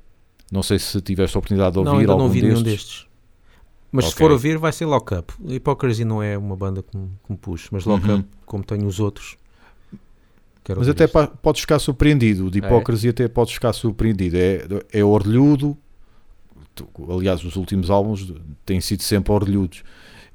Não 0.49 0.63
sei 0.63 0.79
se 0.79 1.01
tiveste 1.01 1.35
a 1.35 1.39
oportunidade 1.39 1.73
de 1.73 1.79
ouvir 1.79 2.05
não, 2.05 2.13
algum 2.13 2.17
não 2.17 2.25
ouvi 2.25 2.41
destes. 2.41 2.53
nenhum 2.53 2.63
destes. 2.63 3.07
Mas 3.95 4.05
se 4.05 4.11
Ok. 4.13 4.25
for 4.25 4.31
ouvir, 4.31 4.57
vai 4.57 4.71
ser 4.73 4.85
Lock 4.87 5.13
Up. 5.13 5.33
Hypocrisy 5.47 6.03
não 6.03 6.21
é 6.21 6.35
uma 6.37 6.55
banda 6.57 6.81
que 6.81 6.97
me, 6.97 7.07
que 7.23 7.31
me 7.31 7.37
puxe, 7.37 7.69
mas 7.71 7.85
Lock 7.85 8.05
Uhum. 8.09 8.19
Up, 8.19 8.27
como 8.45 8.63
tenho 8.63 8.87
os 8.87 8.99
outros, 8.99 9.37
quero 10.63 10.79
Mas 10.79 10.89
até 10.89 11.05
isto. 11.05 11.13
pa- 11.13 11.27
podes 11.27 11.61
ficar 11.61 11.77
surpreendido. 11.77 12.49
De 12.49 12.57
É? 12.59 12.65
hipócrisia 12.65 13.11
até 13.11 13.27
podes 13.27 13.53
ficar 13.53 13.71
surpreendido. 13.71 14.35
É, 14.35 14.65
é 14.91 15.03
orlhudo. 15.03 15.77
Aliás, 17.07 17.43
os 17.43 17.55
últimos 17.55 17.91
álbuns 17.91 18.33
têm 18.65 18.81
sido 18.81 19.03
sempre 19.03 19.31
orlhudos. 19.31 19.83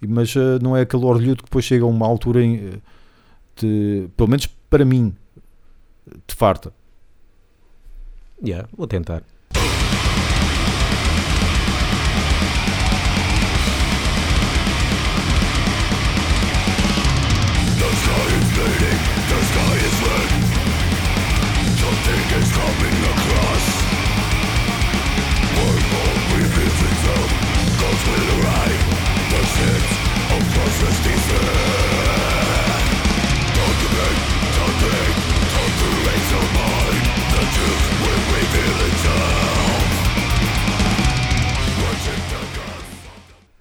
Mas 0.06 0.36
eh, 0.36 0.60
não 0.62 0.76
é 0.76 0.82
aquele 0.82 1.04
orlhudo 1.04 1.38
que 1.38 1.44
depois 1.50 1.64
chega 1.64 1.82
a 1.84 1.88
uma 1.88 2.06
altura 2.06 2.40
em, 2.44 2.54
eh, 2.58 2.72
de, 3.56 4.08
pelo 4.16 4.28
menos 4.30 4.46
para 4.70 4.84
mim, 4.84 5.12
te 6.28 6.36
farta. 6.36 6.72
Yeah, 8.40 8.68
vou 8.76 8.86
tentar. 8.86 9.24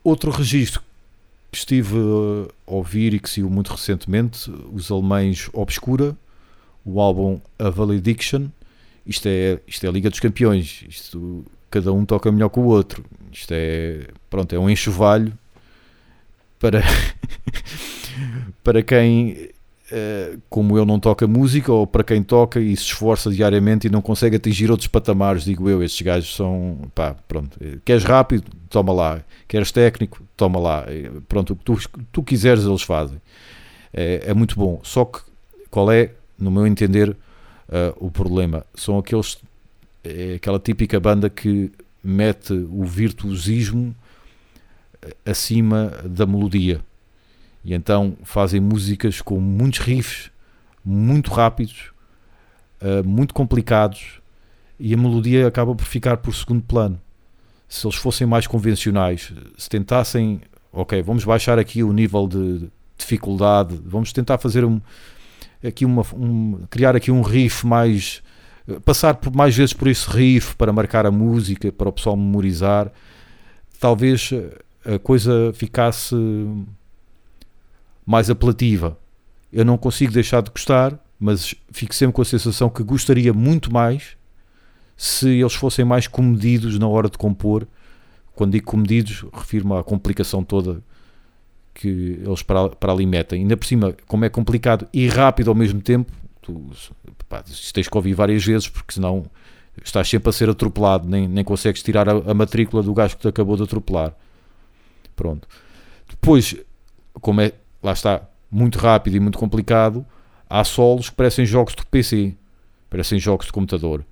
Outro 0.08 0.32
registro 0.32 0.82
que 1.52 1.58
estive 1.58 1.98
a 2.66 2.72
ouvir 2.72 3.14
e 3.14 3.20
que 3.20 3.30
saiu 3.30 3.50
muito 3.50 3.74
recentemente, 3.74 4.50
os 4.72 4.90
alemães 4.90 5.50
Obscura, 5.52 6.16
o 6.86 7.02
álbum 7.02 7.42
A 7.60 7.70
Valediction. 7.70 8.48
Isto 9.06 9.28
é, 9.28 9.60
isto 9.68 9.86
é 9.86 9.90
a 9.90 9.92
Liga 9.92 10.10
dos 10.10 10.22
Campeões. 10.22 10.86
Isto, 10.88 11.44
cada 11.70 11.92
um 11.92 12.06
toca 12.06 12.32
melhor 12.32 12.48
que 12.48 12.58
o 12.58 12.64
outro. 12.64 13.04
Isto 13.34 13.52
é, 13.52 14.08
pronto, 14.30 14.56
é 14.56 14.58
um 14.58 14.70
enxovalho 14.70 15.38
para, 16.58 16.82
para 18.64 18.82
quem, 18.82 19.50
como 20.50 20.78
eu, 20.78 20.86
não 20.86 21.00
toca 21.00 21.26
música, 21.28 21.72
ou 21.72 21.88
para 21.88 22.04
quem 22.04 22.22
toca 22.22 22.60
e 22.60 22.76
se 22.76 22.84
esforça 22.84 23.32
diariamente 23.32 23.88
e 23.88 23.90
não 23.90 24.02
consegue 24.02 24.36
atingir 24.36 24.70
outros 24.70 24.88
patamares, 24.88 25.46
digo 25.46 25.70
eu, 25.70 25.82
estes 25.82 26.02
gajos 26.02 26.36
são, 26.36 26.78
pá, 26.94 27.16
pronto, 27.28 27.58
queres 27.86 28.04
rápido, 28.04 28.52
toma 28.70 28.92
lá, 28.92 29.22
queres 29.48 29.72
técnico, 29.72 30.22
toma 30.36 30.60
lá, 30.60 30.86
pronto, 31.30 31.54
o 31.54 31.56
que 31.56 31.64
tu, 31.64 31.80
tu 32.12 32.24
quiseres 32.24 32.66
eles 32.66 32.82
fazem. 32.82 33.22
É, 33.94 34.24
é 34.28 34.34
muito 34.34 34.56
bom, 34.56 34.82
só 34.84 35.06
que 35.06 35.22
qual 35.70 35.92
é, 35.92 36.12
no 36.38 36.52
meu 36.52 36.68
entender, 36.68 37.10
uh, 37.10 37.16
o 37.98 38.12
problema? 38.12 38.66
São 38.76 38.98
aqueles, 38.98 39.38
é 40.04 40.36
aquela 40.36 40.60
típica 40.60 41.00
banda 41.00 41.30
que 41.30 41.72
mete 42.04 42.54
o 42.54 42.84
virtuosismo 42.84 43.96
acima 45.26 45.94
da 46.06 46.26
melodia. 46.26 46.82
E 47.64 47.74
então 47.74 48.18
fazem 48.24 48.60
músicas 48.60 49.22
com 49.22 49.40
muitos 49.40 49.80
riffs, 49.80 50.32
muito 50.84 51.32
rápidos, 51.32 51.92
uh, 52.82 53.08
muito 53.08 53.34
complicados, 53.34 54.22
e 54.80 54.94
a 54.94 54.98
melodia 54.98 55.48
acaba 55.48 55.76
por 55.76 55.86
ficar 55.86 56.18
por 56.18 56.34
segundo 56.34 56.64
plano. 56.64 57.00
Se 57.68 57.86
eles 57.86 57.98
fossem 57.98 58.26
mais 58.26 58.48
convencionais, 58.48 59.34
se 59.58 59.70
tentassem, 59.70 60.42
ok, 60.72 61.02
vamos 61.02 61.26
baixar 61.26 61.60
aqui 61.60 61.84
o 61.84 61.92
nível 61.92 62.28
de 62.28 62.70
dificuldade, 62.98 63.80
vamos 63.84 64.14
tentar 64.14 64.38
fazer 64.38 64.64
um, 64.64 64.80
aqui 65.64 65.84
uma, 65.84 66.04
um, 66.14 66.62
criar 66.70 66.96
aqui 66.96 67.12
um 67.12 67.22
riff 67.22 67.66
mais, 67.68 68.24
passar 68.86 69.16
por 69.16 69.36
mais 69.36 69.56
vezes 69.56 69.74
por 69.74 69.88
esse 69.88 70.10
riff 70.10 70.56
para 70.56 70.72
marcar 70.72 71.06
a 71.06 71.12
música, 71.12 71.72
para 71.72 71.90
o 71.90 71.92
pessoal 71.92 72.16
memorizar, 72.16 72.92
talvez 73.80 74.32
a 74.86 74.98
coisa 75.00 75.52
ficasse 75.54 76.16
mais 78.08 78.30
apelativa. 78.30 78.98
Eu 79.52 79.66
não 79.66 79.78
consigo 79.78 80.14
deixar 80.14 80.42
de 80.42 80.50
gostar, 80.50 80.98
mas 81.20 81.54
fico 81.70 81.94
sempre 81.94 82.14
com 82.14 82.22
a 82.22 82.26
sensação 82.26 82.70
que 82.70 82.82
gostaria 82.82 83.34
muito 83.34 83.72
mais 83.72 84.16
se 84.96 85.28
eles 85.28 85.54
fossem 85.54 85.84
mais 85.84 86.08
comedidos 86.08 86.80
na 86.80 86.88
hora 86.88 87.10
de 87.10 87.18
compor. 87.18 87.68
Quando 88.34 88.54
digo 88.54 88.66
comedidos, 88.66 89.26
refiro-me 89.34 89.76
à 89.78 89.84
complicação 89.84 90.42
toda 90.42 90.82
que 91.74 92.20
eles 92.26 92.42
para, 92.42 92.70
para 92.70 92.94
ali 92.94 93.06
metem. 93.06 93.42
Ainda 93.42 93.58
por 93.58 93.66
cima, 93.66 93.94
como 94.08 94.24
é 94.24 94.30
complicado 94.30 94.88
e 94.94 95.08
rápido 95.08 95.50
ao 95.50 95.56
mesmo 95.56 95.82
tempo, 95.82 96.12
tu 96.42 96.72
pá, 97.28 97.44
tens 97.74 97.90
que 97.90 97.98
ouvir 97.98 98.14
várias 98.14 98.44
vezes, 98.44 98.70
porque 98.70 98.94
senão 98.94 99.26
estás 99.84 100.08
sempre 100.08 100.30
a 100.30 100.34
ser 100.34 100.50
atropelado, 100.50 101.08
nem, 101.10 101.28
nem 101.28 101.44
consegues 101.44 101.84
tirar 101.84 102.08
a, 102.08 102.14
a 102.32 102.34
matrícula 102.34 102.82
do 102.82 102.94
gajo 102.94 103.18
que 103.18 103.22
te 103.22 103.28
acabou 103.28 103.58
de 103.58 103.64
atropelar. 103.64 104.16
Pronto. 105.16 105.48
Depois, 106.10 106.56
como 107.14 107.42
é, 107.42 107.52
lá 107.82 107.92
está, 107.92 108.22
muito 108.50 108.80
rápido 108.80 109.18
e 109.18 109.20
muito 109.20 109.38
complicado, 109.38 110.06
há 110.50 110.64
solos 110.64 111.10
que 111.10 111.16
parecem 111.16 111.46
jogos 111.46 111.76
de 111.76 111.86
PC, 111.86 112.36
parecem 112.90 113.20
jogos 113.20 113.48
de 113.48 113.52
computador. 113.52 114.04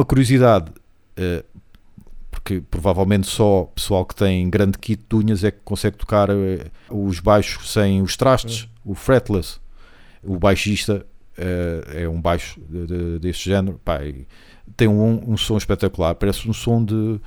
Uma 0.00 0.06
curiosidade, 0.06 0.70
uh, 1.18 1.44
porque 2.30 2.62
provavelmente 2.70 3.26
só 3.26 3.70
pessoal 3.74 4.02
que 4.06 4.14
tem 4.14 4.48
grande 4.48 4.78
kit 4.78 5.04
de 5.06 5.14
unhas 5.14 5.44
é 5.44 5.50
que 5.50 5.58
consegue 5.62 5.98
tocar 5.98 6.30
uh, 6.30 6.36
os 6.88 7.20
baixos 7.20 7.70
sem 7.70 8.00
os 8.00 8.16
trastes, 8.16 8.66
o 8.82 8.94
fretless. 8.94 9.60
O 10.22 10.38
baixista 10.38 11.04
uh, 11.36 11.98
é 11.98 12.08
um 12.08 12.18
baixo 12.18 12.58
de, 12.66 12.86
de, 12.86 13.18
deste 13.18 13.50
género, 13.50 13.78
pá, 13.84 13.98
tem 14.74 14.88
um, 14.88 15.32
um, 15.32 15.36
som 15.36 15.58
espetacular, 15.58 16.14
parece 16.14 16.48
um 16.48 16.54
som 16.54 16.82
de 16.82 17.20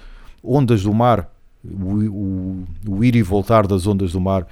ondas 0.43 0.81
do 0.81 0.93
mar, 0.95 1.31
o, 1.63 1.93
o, 2.07 2.67
o 2.87 3.03
ir 3.03 3.15
e 3.15 3.21
voltar 3.21 3.67
das 3.67 3.85
ondas 3.85 4.13
do 4.13 4.19
mar. 4.19 4.47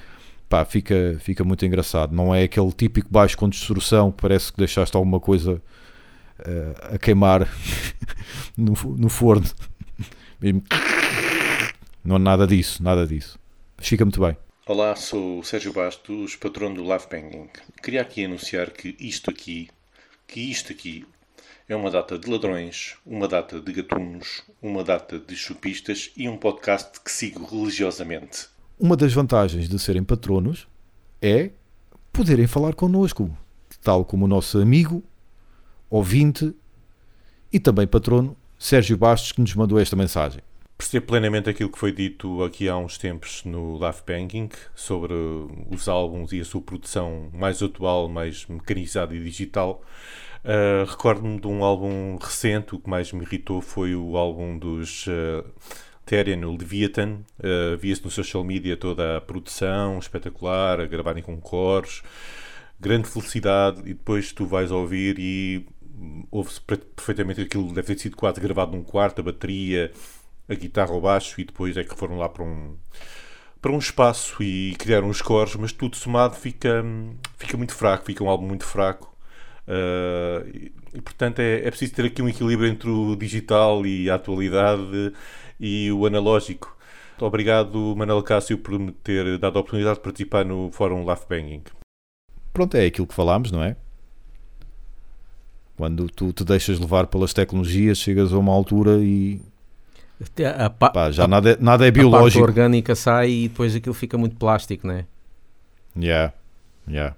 Pá, 0.47 0.63
fica, 0.63 1.17
fica 1.21 1.43
muito 1.43 1.65
engraçado. 1.65 2.13
Não 2.13 2.35
é 2.35 2.43
aquele 2.43 2.71
típico 2.71 3.07
baixo 3.09 3.35
com 3.35 3.49
destrução 3.49 4.11
que 4.11 4.21
parece 4.21 4.51
que 4.51 4.59
deixaste 4.59 4.95
alguma 4.95 5.19
coisa 5.19 5.59
uh, 6.47 6.95
a 6.95 6.97
queimar 6.97 7.47
no, 8.57 8.73
no 8.97 9.09
forno. 9.09 9.49
Mesmo. 10.39 10.63
Não 12.03 12.15
há 12.15 12.19
nada 12.19 12.47
disso, 12.47 12.81
nada 12.81 13.05
disso. 13.05 13.39
Fica 13.77 14.03
muito 14.03 14.19
bem. 14.19 14.35
Olá, 14.65 14.95
sou 14.95 15.39
o 15.39 15.43
Sérgio 15.43 15.73
Bastos, 15.73 16.35
patrono 16.35 16.75
do 16.75 16.83
Live 16.83 17.05
Banging. 17.09 17.49
Queria 17.81 18.01
aqui 18.01 18.25
anunciar 18.25 18.71
que 18.71 18.95
isto 18.99 19.29
aqui, 19.29 19.69
que 20.27 20.39
isto 20.39 20.71
aqui 20.71 21.05
é 21.67 21.75
uma 21.75 21.89
data 21.89 22.17
de 22.17 22.29
ladrões, 22.29 22.95
uma 23.05 23.27
data 23.27 23.59
de 23.59 23.71
gatunos, 23.71 24.43
uma 24.61 24.83
data 24.83 25.19
de 25.19 25.35
chupistas 25.35 26.11
e 26.17 26.27
um 26.27 26.37
podcast 26.37 26.99
que 27.01 27.11
sigo 27.11 27.45
religiosamente. 27.45 28.47
Uma 28.79 28.97
das 28.97 29.13
vantagens 29.13 29.69
de 29.69 29.79
serem 29.79 30.03
patronos 30.03 30.67
é 31.21 31.51
poderem 32.11 32.47
falar 32.47 32.73
connosco, 32.73 33.29
tal 33.81 34.03
como 34.03 34.25
o 34.25 34.27
nosso 34.27 34.57
amigo 34.59 35.03
ouvinte 35.91 36.55
e 37.51 37.59
também 37.59 37.85
patrono 37.85 38.35
Sérgio 38.57 38.97
Bastos, 38.97 39.33
que 39.33 39.41
nos 39.41 39.53
mandou 39.53 39.77
esta 39.77 39.95
mensagem. 39.95 40.41
Percebo 40.77 41.05
plenamente 41.05 41.49
aquilo 41.49 41.69
que 41.69 41.77
foi 41.77 41.91
dito 41.91 42.43
aqui 42.43 42.67
há 42.67 42.75
uns 42.75 42.97
tempos 42.97 43.43
no 43.43 43.77
Live 43.77 43.99
Banking 44.07 44.49
sobre 44.73 45.13
os 45.69 45.87
álbuns 45.87 46.31
e 46.31 46.39
a 46.39 46.45
sua 46.45 46.61
produção 46.61 47.29
mais 47.33 47.61
atual, 47.61 48.07
mais 48.07 48.47
mecanizada 48.47 49.15
e 49.15 49.21
digital. 49.21 49.83
Uh, 50.43 50.89
Recordo-me 50.89 51.39
de 51.39 51.47
um 51.47 51.63
álbum 51.63 52.17
recente, 52.19 52.73
o 52.73 52.79
que 52.79 52.89
mais 52.89 53.11
me 53.11 53.21
irritou 53.23 53.61
foi 53.61 53.93
o 53.95 54.17
álbum 54.17 54.57
dos 54.57 55.05
uh, 55.05 55.45
Therian, 56.03 56.47
o 56.47 56.57
Leviathan. 56.57 57.19
Uh, 57.37 57.77
Via-se 57.77 58.03
no 58.03 58.09
social 58.09 58.43
media 58.43 58.75
toda 58.75 59.17
a 59.17 59.21
produção 59.21 59.99
espetacular, 59.99 60.79
a 60.79 60.87
gravarem 60.87 61.21
com 61.21 61.39
cores, 61.39 62.01
grande 62.79 63.07
felicidade, 63.07 63.81
e 63.81 63.93
depois 63.93 64.31
tu 64.31 64.47
vais 64.47 64.71
ouvir 64.71 65.19
e 65.19 65.63
ouve-se 66.29 66.61
perfeitamente 66.61 67.41
aquilo 67.41 67.73
deve 67.73 67.95
ter 67.95 67.99
sido 67.99 68.15
quase 68.15 68.39
gravado 68.39 68.75
num 68.75 68.83
quarto, 68.83 69.19
a 69.19 69.23
bateria, 69.23 69.91
a 70.47 70.53
guitarra, 70.53 70.93
o 70.93 71.01
baixo, 71.01 71.39
e 71.39 71.45
depois 71.45 71.77
é 71.77 71.83
que 71.83 71.95
foram 71.95 72.17
lá 72.17 72.29
para 72.29 72.43
um 72.43 72.75
para 73.61 73.71
um 73.71 73.77
espaço 73.77 74.41
e 74.41 74.75
criaram 74.79 75.07
os 75.07 75.21
cores, 75.21 75.55
mas 75.55 75.71
tudo 75.71 75.95
somado 75.95 76.35
fica, 76.35 76.83
fica 77.37 77.55
muito 77.55 77.75
fraco, 77.75 78.05
fica 78.05 78.23
um 78.23 78.29
álbum 78.29 78.47
muito 78.47 78.65
fraco. 78.65 79.15
Uh, 79.67 80.47
e, 80.47 80.71
e, 80.95 81.01
portanto 81.01 81.39
é, 81.39 81.59
é 81.59 81.69
preciso 81.69 81.93
ter 81.93 82.05
aqui 82.05 82.21
um 82.21 82.27
equilíbrio 82.27 82.67
entre 82.67 82.89
o 82.89 83.15
digital 83.15 83.85
e 83.85 84.09
a 84.09 84.15
atualidade 84.15 85.13
e 85.59 85.91
o 85.91 86.07
analógico. 86.07 86.75
Obrigado, 87.19 87.95
Manuel 87.95 88.23
Cássio, 88.23 88.57
por 88.57 88.79
me 88.79 88.91
ter 88.91 89.37
dado 89.37 89.57
a 89.57 89.61
oportunidade 89.61 89.97
de 89.97 90.03
participar 90.03 90.43
no 90.43 90.71
Fórum 90.71 91.05
Laugh 91.05 91.27
Banging. 91.29 91.61
Pronto, 92.51 92.75
é 92.75 92.87
aquilo 92.87 93.05
que 93.05 93.13
falámos, 93.13 93.51
não 93.51 93.63
é? 93.63 93.75
Quando 95.81 96.07
tu 96.11 96.31
te 96.31 96.43
deixas 96.43 96.79
levar 96.79 97.07
pelas 97.07 97.33
tecnologias, 97.33 97.97
chegas 97.97 98.31
a 98.31 98.37
uma 98.37 98.53
altura 98.53 98.99
e 98.99 99.41
a, 100.55 100.69
pá, 100.69 101.09
já 101.09 101.23
a, 101.23 101.27
nada, 101.27 101.53
é, 101.53 101.57
nada 101.59 101.87
é 101.87 101.89
biológico. 101.89 102.43
A 102.43 102.45
parte 102.45 102.59
orgânica 102.59 102.93
sai 102.93 103.31
e 103.31 103.47
depois 103.47 103.75
aquilo 103.75 103.95
fica 103.95 104.15
muito 104.15 104.35
plástico, 104.35 104.85
não 104.85 104.93
é? 104.93 105.05
Yeah, 105.97 106.35
yeah. 106.87 107.15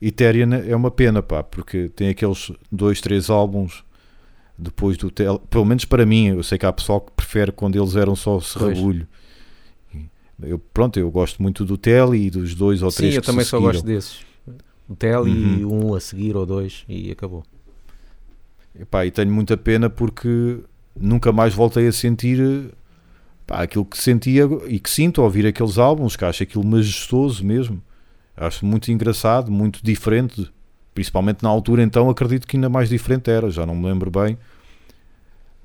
Ethereum 0.00 0.54
é 0.54 0.74
uma 0.74 0.90
pena, 0.90 1.22
pá, 1.22 1.42
porque 1.42 1.90
tem 1.90 2.08
aqueles 2.08 2.50
dois, 2.70 2.98
três 3.02 3.28
álbuns 3.28 3.84
depois 4.56 4.96
do 4.96 5.10
Tel. 5.10 5.38
Pelo 5.38 5.66
menos 5.66 5.84
para 5.84 6.06
mim, 6.06 6.28
eu 6.28 6.42
sei 6.42 6.56
que 6.56 6.64
há 6.64 6.72
pessoal 6.72 6.98
que 6.98 7.12
prefere 7.12 7.52
quando 7.52 7.76
eles 7.76 7.94
eram 7.94 8.16
só 8.16 8.40
serrabulho. 8.40 9.06
Eu, 10.42 10.58
pronto, 10.58 10.98
eu 10.98 11.10
gosto 11.10 11.42
muito 11.42 11.62
do 11.62 11.76
Tel 11.76 12.14
e 12.14 12.30
dos 12.30 12.54
dois 12.54 12.82
ou 12.82 12.90
três 12.90 13.12
Sim, 13.12 13.18
eu 13.18 13.22
também 13.22 13.44
só 13.44 13.60
gosto 13.60 13.84
desses. 13.84 14.20
O 14.88 14.96
Tel 14.96 15.24
uhum. 15.24 15.58
e 15.58 15.64
um 15.66 15.94
a 15.94 16.00
seguir 16.00 16.34
ou 16.38 16.46
dois 16.46 16.86
e 16.88 17.10
acabou. 17.10 17.44
Epá, 18.78 19.04
e 19.06 19.10
tenho 19.10 19.30
muita 19.32 19.56
pena 19.56 19.90
porque 19.90 20.58
nunca 20.98 21.30
mais 21.32 21.52
voltei 21.54 21.86
a 21.86 21.92
sentir 21.92 22.70
pá, 23.46 23.62
aquilo 23.62 23.84
que 23.84 23.98
sentia 23.98 24.44
e 24.66 24.78
que 24.80 24.88
sinto 24.90 25.20
ao 25.20 25.26
ouvir 25.26 25.46
aqueles 25.46 25.78
álbuns, 25.78 26.16
que 26.16 26.24
acho 26.24 26.42
aquilo 26.42 26.64
majestoso 26.64 27.44
mesmo. 27.44 27.82
Acho 28.36 28.64
muito 28.64 28.90
engraçado, 28.90 29.50
muito 29.52 29.80
diferente, 29.84 30.50
principalmente 30.94 31.42
na 31.42 31.48
altura, 31.50 31.82
então 31.82 32.08
acredito 32.08 32.46
que 32.46 32.56
ainda 32.56 32.68
mais 32.68 32.88
diferente 32.88 33.30
era, 33.30 33.50
já 33.50 33.66
não 33.66 33.74
me 33.74 33.86
lembro 33.86 34.10
bem. 34.10 34.38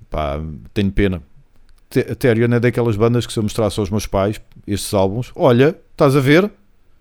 Pá, 0.10 0.39
tenho 0.74 0.91
pena. 0.91 1.22
Te- 1.89 2.12
A 2.12 2.15
Therion 2.15 2.54
é 2.54 2.60
daquelas 2.60 2.96
bandas 2.96 3.26
que 3.26 3.32
se 3.34 3.39
eu 3.39 3.43
mostrasse 3.43 3.80
aos 3.80 3.89
meus 3.89 4.06
pais 4.06 4.41
estes 4.65 4.93
álbuns, 4.93 5.32
olha, 5.36 5.78
estás 5.91 6.15
a 6.15 6.20
ver? 6.20 6.52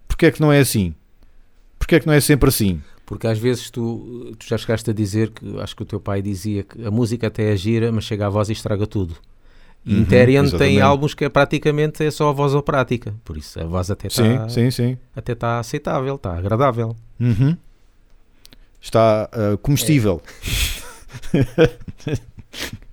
Porque 0.07 0.27
é 0.27 0.31
que 0.31 0.41
não 0.41 0.53
é 0.53 0.61
assim? 0.61 0.95
Porque 1.79 1.97
é 1.97 2.01
que 2.01 2.07
não 2.07 2.15
é 2.15 2.21
sempre 2.21 2.49
assim? 2.49 2.81
Porque 3.07 3.29
às 3.29 3.39
vezes 3.39 3.71
tu, 3.71 4.35
tu 4.37 4.47
já 4.47 4.59
chegaste 4.59 4.91
a 4.91 4.93
dizer 4.93 5.31
que 5.31 5.61
acho 5.61 5.77
que 5.77 5.83
o 5.83 5.87
teu 5.87 6.01
pai 6.01 6.21
dizia 6.21 6.65
que 6.65 6.85
a 6.85 6.91
música 6.91 7.29
até 7.29 7.53
é 7.53 7.57
gira, 7.57 7.93
mas 7.93 8.05
chega 8.05 8.27
à 8.27 8.29
voz 8.29 8.49
e 8.49 8.53
estraga 8.53 8.87
tudo. 8.87 9.17
E 9.87 9.95
Uhum, 9.95 10.05
tem 10.59 10.81
álbuns 10.81 11.15
que 11.15 11.25
é 11.25 11.29
praticamente 11.29 12.05
é 12.05 12.11
só 12.11 12.31
a 12.31 12.33
voz 12.33 12.53
operática. 12.53 13.15
Por 13.25 13.37
isso 13.37 13.61
a 13.61 13.65
voz 13.65 13.89
até 13.89 14.11
Sim, 14.11 14.33
está 14.33 14.49
sim, 14.49 14.71
sim. 14.73 14.99
até 15.15 15.33
tá 15.37 15.61
aceitável, 15.61 16.17
está 16.17 16.37
agradável. 16.37 16.97
Uhum. 17.21 17.57
Está 18.83 19.31
ah, 19.33 19.57
comestível. 19.63 20.21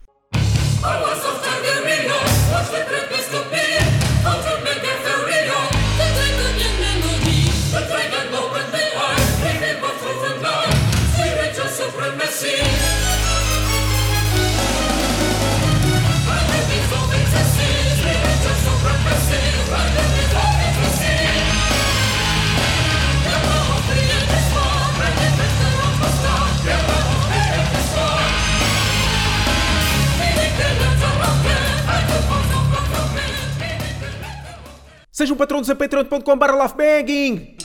Sejam 35.14 35.38
patronos 35.38 35.70
a 35.70 35.76
patreon.com.br 35.76 36.56
laughbanging! 36.58 37.56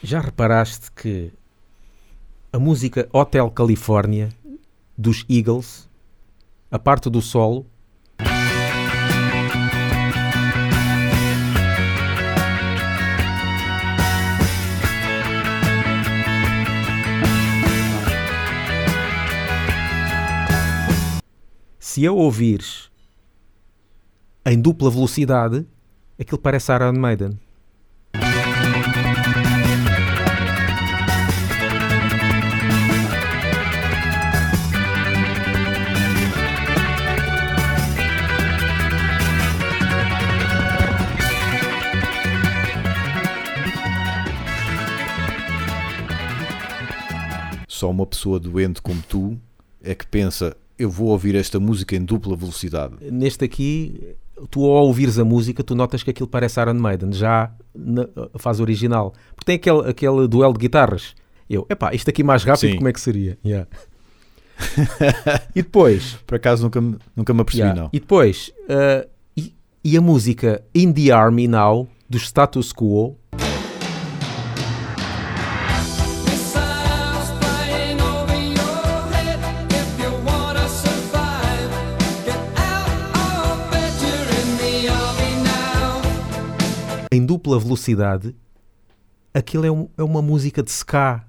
Já 0.00 0.20
reparaste 0.20 0.92
que 0.92 1.32
a 2.52 2.58
música 2.60 3.08
Hotel 3.12 3.50
California 3.50 4.28
dos 4.96 5.26
Eagles, 5.28 5.88
a 6.70 6.78
parte 6.78 7.10
do 7.10 7.20
solo, 7.20 7.66
se 21.80 22.06
a 22.06 22.12
ouvires 22.12 22.89
em 24.44 24.60
dupla 24.60 24.90
velocidade, 24.90 25.66
aquilo 26.18 26.38
parece 26.38 26.72
Iron 26.72 26.92
Maiden. 26.94 27.38
Só 47.66 47.90
uma 47.90 48.06
pessoa 48.06 48.38
doente 48.38 48.82
como 48.82 49.00
tu 49.08 49.38
é 49.82 49.94
que 49.94 50.06
pensa, 50.06 50.54
eu 50.80 50.90
vou 50.90 51.08
ouvir 51.08 51.34
esta 51.34 51.60
música 51.60 51.94
em 51.94 52.04
dupla 52.04 52.34
velocidade. 52.36 52.94
Neste 53.10 53.44
aqui, 53.44 54.16
tu 54.50 54.64
ao 54.64 54.86
ouvires 54.86 55.18
a 55.18 55.24
música, 55.24 55.62
tu 55.62 55.74
notas 55.74 56.02
que 56.02 56.10
aquilo 56.10 56.28
parece 56.28 56.60
Iron 56.60 56.74
Maiden, 56.74 57.12
já 57.12 57.52
na 57.74 58.06
fase 58.38 58.62
original. 58.62 59.12
Porque 59.34 59.44
tem 59.46 59.56
aquele, 59.56 59.90
aquele 59.90 60.26
duelo 60.26 60.52
de 60.54 60.58
guitarras. 60.60 61.14
Eu, 61.48 61.66
epá, 61.68 61.92
isto 61.94 62.08
aqui 62.08 62.22
mais 62.24 62.44
rápido, 62.44 62.70
Sim. 62.70 62.76
como 62.76 62.88
é 62.88 62.92
que 62.92 63.00
seria? 63.00 63.38
Yeah. 63.44 63.68
e 65.54 65.62
depois, 65.62 66.16
Por 66.26 66.36
acaso 66.36 66.62
nunca, 66.62 66.80
me- 66.80 66.96
nunca 67.16 67.32
me 67.34 67.40
apercebi, 67.40 67.62
Yeah. 67.68 67.82
não. 67.82 67.90
E 67.92 68.00
depois, 68.00 68.52
uh, 68.68 69.08
e, 69.36 69.54
e 69.84 69.96
a 69.96 70.00
música 70.00 70.62
In 70.74 70.92
the 70.92 71.10
Army 71.10 71.48
Now, 71.48 71.88
do 72.08 72.18
Status 72.18 72.72
Quo, 72.72 73.16
dupla 87.40 87.58
velocidade, 87.58 88.34
aquilo 89.32 89.64
é, 89.64 89.70
um- 89.70 89.88
é 89.96 90.02
uma 90.02 90.20
música 90.20 90.62
de 90.62 90.70
ska. 90.70 91.24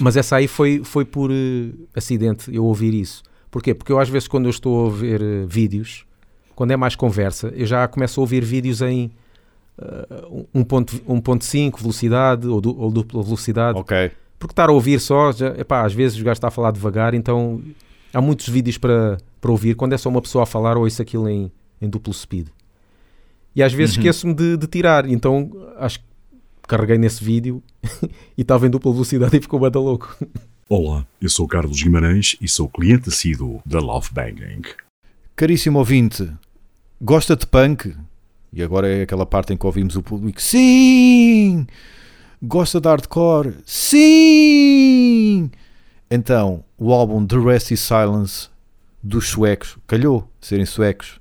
Mas 0.00 0.16
essa 0.16 0.36
aí 0.36 0.46
foi, 0.46 0.82
foi 0.84 1.04
por 1.04 1.30
eh, 1.30 1.70
acidente 1.94 2.54
eu 2.54 2.64
ouvir 2.64 2.94
isso. 2.94 3.22
Porquê? 3.50 3.74
Porque 3.74 3.90
eu 3.92 3.98
às 3.98 4.08
vezes 4.08 4.28
quando 4.28 4.44
eu 4.46 4.50
estou 4.50 4.86
a 4.86 4.90
ver 4.90 5.20
eh, 5.20 5.44
vídeos, 5.46 6.04
quando 6.58 6.72
é 6.72 6.76
mais 6.76 6.96
conversa, 6.96 7.52
eu 7.54 7.64
já 7.64 7.86
começo 7.86 8.18
a 8.18 8.22
ouvir 8.22 8.44
vídeos 8.44 8.82
em 8.82 9.12
eh, 9.80 10.08
1.5 10.52 11.04
1.5 11.06 11.78
velocidade 11.80 12.48
ou, 12.48 12.60
du- 12.60 12.76
ou 12.76 12.90
dupla 12.90 13.22
velocidade. 13.22 13.78
Ok. 13.78 14.10
Porque 14.40 14.50
estar 14.52 14.68
a 14.68 14.72
ouvir 14.72 14.98
só, 14.98 15.30
já, 15.30 15.50
epá, 15.56 15.86
às 15.86 15.92
vezes 15.92 16.20
o 16.20 16.24
gajo 16.24 16.32
está 16.32 16.48
a 16.48 16.50
falar 16.50 16.72
devagar, 16.72 17.14
então 17.14 17.62
há 18.12 18.20
muitos 18.20 18.48
vídeos 18.48 18.76
para, 18.76 19.18
para 19.40 19.52
ouvir. 19.52 19.76
Quando 19.76 19.92
é 19.92 19.98
só 19.98 20.08
uma 20.08 20.20
pessoa 20.20 20.42
a 20.42 20.46
falar, 20.46 20.76
ouço 20.76 21.00
aquilo 21.00 21.28
em, 21.28 21.48
em 21.80 21.88
duplo 21.88 22.12
speed. 22.12 22.48
E 23.54 23.62
às 23.62 23.72
vezes 23.72 23.94
esqueço-me 23.96 24.34
de, 24.34 24.56
de 24.56 24.66
tirar, 24.66 25.08
então 25.08 25.52
acho 25.76 26.00
que 26.00 26.04
carreguei 26.66 26.98
nesse 26.98 27.22
vídeo 27.22 27.62
e 28.36 28.42
estava 28.42 28.66
em 28.66 28.70
dupla 28.70 28.90
velocidade 28.92 29.36
e 29.36 29.40
ficou 29.40 29.60
bada 29.60 29.78
louco. 29.78 30.16
Olá, 30.68 31.06
eu 31.22 31.28
sou 31.28 31.46
Carlos 31.46 31.80
Guimarães 31.80 32.36
e 32.40 32.48
sou 32.48 32.68
cliente 32.68 33.10
assíduo 33.10 33.62
da 33.64 33.78
Love 33.78 34.08
Banging. 34.12 34.62
Caríssimo 35.36 35.78
ouvinte, 35.78 36.28
gosta 37.00 37.36
de 37.36 37.46
punk? 37.46 37.94
E 38.52 38.62
agora 38.62 38.88
é 38.88 39.02
aquela 39.02 39.26
parte 39.26 39.52
em 39.52 39.56
que 39.56 39.66
ouvimos 39.66 39.96
o 39.96 40.02
público. 40.02 40.40
Sim! 40.40 41.66
Gosta 42.42 42.80
de 42.80 42.88
hardcore? 42.88 43.56
Sim! 43.64 45.50
Então, 46.10 46.64
o 46.78 46.92
álbum 46.92 47.26
The 47.26 47.38
Rest 47.38 47.70
is 47.70 47.80
Silence 47.80 48.48
dos 49.02 49.28
suecos, 49.28 49.76
calhou 49.86 50.28
serem 50.40 50.66
suecos, 50.66 51.20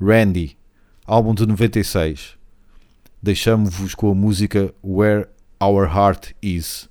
Randy, 0.00 0.56
álbum 1.06 1.34
de 1.34 1.46
96. 1.46 2.36
Deixamo-vos 3.22 3.94
com 3.94 4.10
a 4.10 4.14
música 4.14 4.74
Where 4.82 5.26
Our 5.62 5.84
Heart 5.84 6.32
Is. 6.42 6.88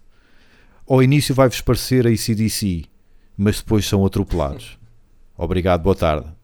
Ao 0.87 1.01
início 1.01 1.35
vai-vos 1.35 1.61
parecer 1.61 2.07
a 2.07 2.09
ACDC, 2.09 2.85
mas 3.37 3.57
depois 3.57 3.85
são 3.85 4.05
atropelados. 4.05 4.77
Obrigado, 5.37 5.81
boa 5.81 5.95
tarde. 5.95 6.34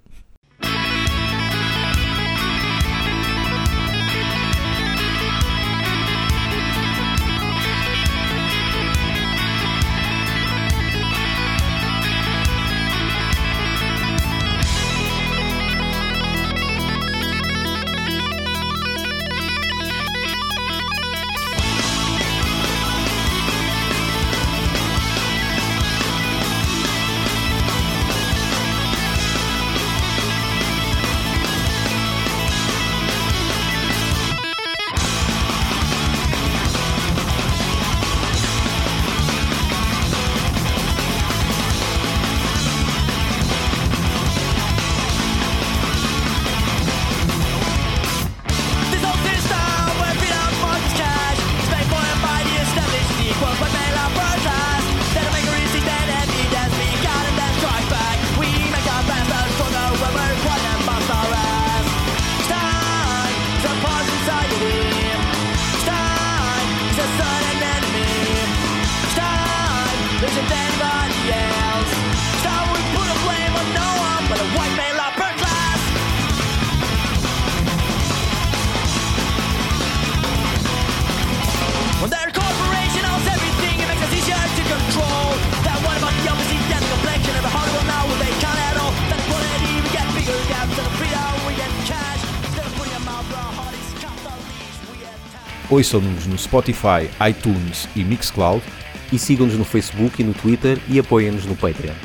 Ouçam-nos 95.72 96.28
no 96.28 96.38
Spotify, 96.38 97.10
iTunes 97.26 97.88
e 97.96 98.04
Mixcloud. 98.04 98.62
E 99.10 99.18
sigam-nos 99.18 99.58
no 99.58 99.64
Facebook 99.64 100.22
e 100.22 100.26
no 100.26 100.34
Twitter 100.34 100.78
e 100.90 101.00
apoiem-nos 101.00 101.46
no 101.46 101.56
Patreon. 101.56 101.96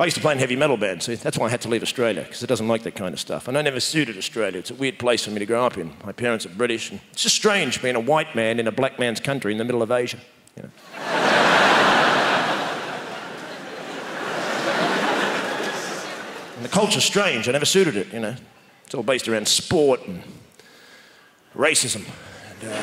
I 0.00 0.06
used 0.06 0.16
to 0.16 0.20
play 0.20 0.32
in 0.32 0.40
heavy 0.40 0.56
metal 0.56 0.76
bands. 0.76 1.04
See, 1.04 1.14
that's 1.14 1.38
why 1.38 1.46
I 1.46 1.50
had 1.50 1.60
to 1.62 1.68
leave 1.68 1.84
Australia, 1.84 2.22
because 2.22 2.42
it 2.42 2.48
doesn't 2.48 2.66
like 2.66 2.82
that 2.82 2.96
kind 2.96 3.14
of 3.14 3.20
stuff. 3.20 3.46
And 3.46 3.56
I 3.56 3.62
never 3.62 3.78
suited 3.78 4.18
Australia. 4.18 4.58
It's 4.58 4.72
a 4.72 4.74
weird 4.74 4.98
place 4.98 5.24
for 5.24 5.30
me 5.30 5.38
to 5.38 5.46
grow 5.46 5.64
up 5.64 5.78
in. 5.78 5.92
My 6.04 6.10
parents 6.10 6.44
are 6.44 6.48
British, 6.48 6.90
and 6.90 6.98
it's 7.12 7.22
just 7.22 7.36
strange 7.36 7.80
being 7.80 7.94
a 7.94 8.00
white 8.00 8.34
man 8.34 8.58
in 8.58 8.66
a 8.66 8.72
black 8.72 8.98
man's 8.98 9.20
country 9.20 9.52
in 9.52 9.58
the 9.58 9.64
middle 9.64 9.82
of 9.82 9.92
Asia. 9.92 10.18
You 10.56 10.64
know? 10.64 10.70
and 16.56 16.64
the 16.64 16.68
culture's 16.68 17.04
strange. 17.04 17.48
I 17.48 17.52
never 17.52 17.64
suited 17.64 17.96
it, 17.96 18.12
you 18.12 18.18
know. 18.18 18.34
It's 18.84 18.94
all 18.94 19.04
based 19.04 19.28
around 19.28 19.46
sport 19.46 20.00
and 20.08 20.24
racism. 21.56 22.04
And, 22.60 22.70
uh, 22.70 22.76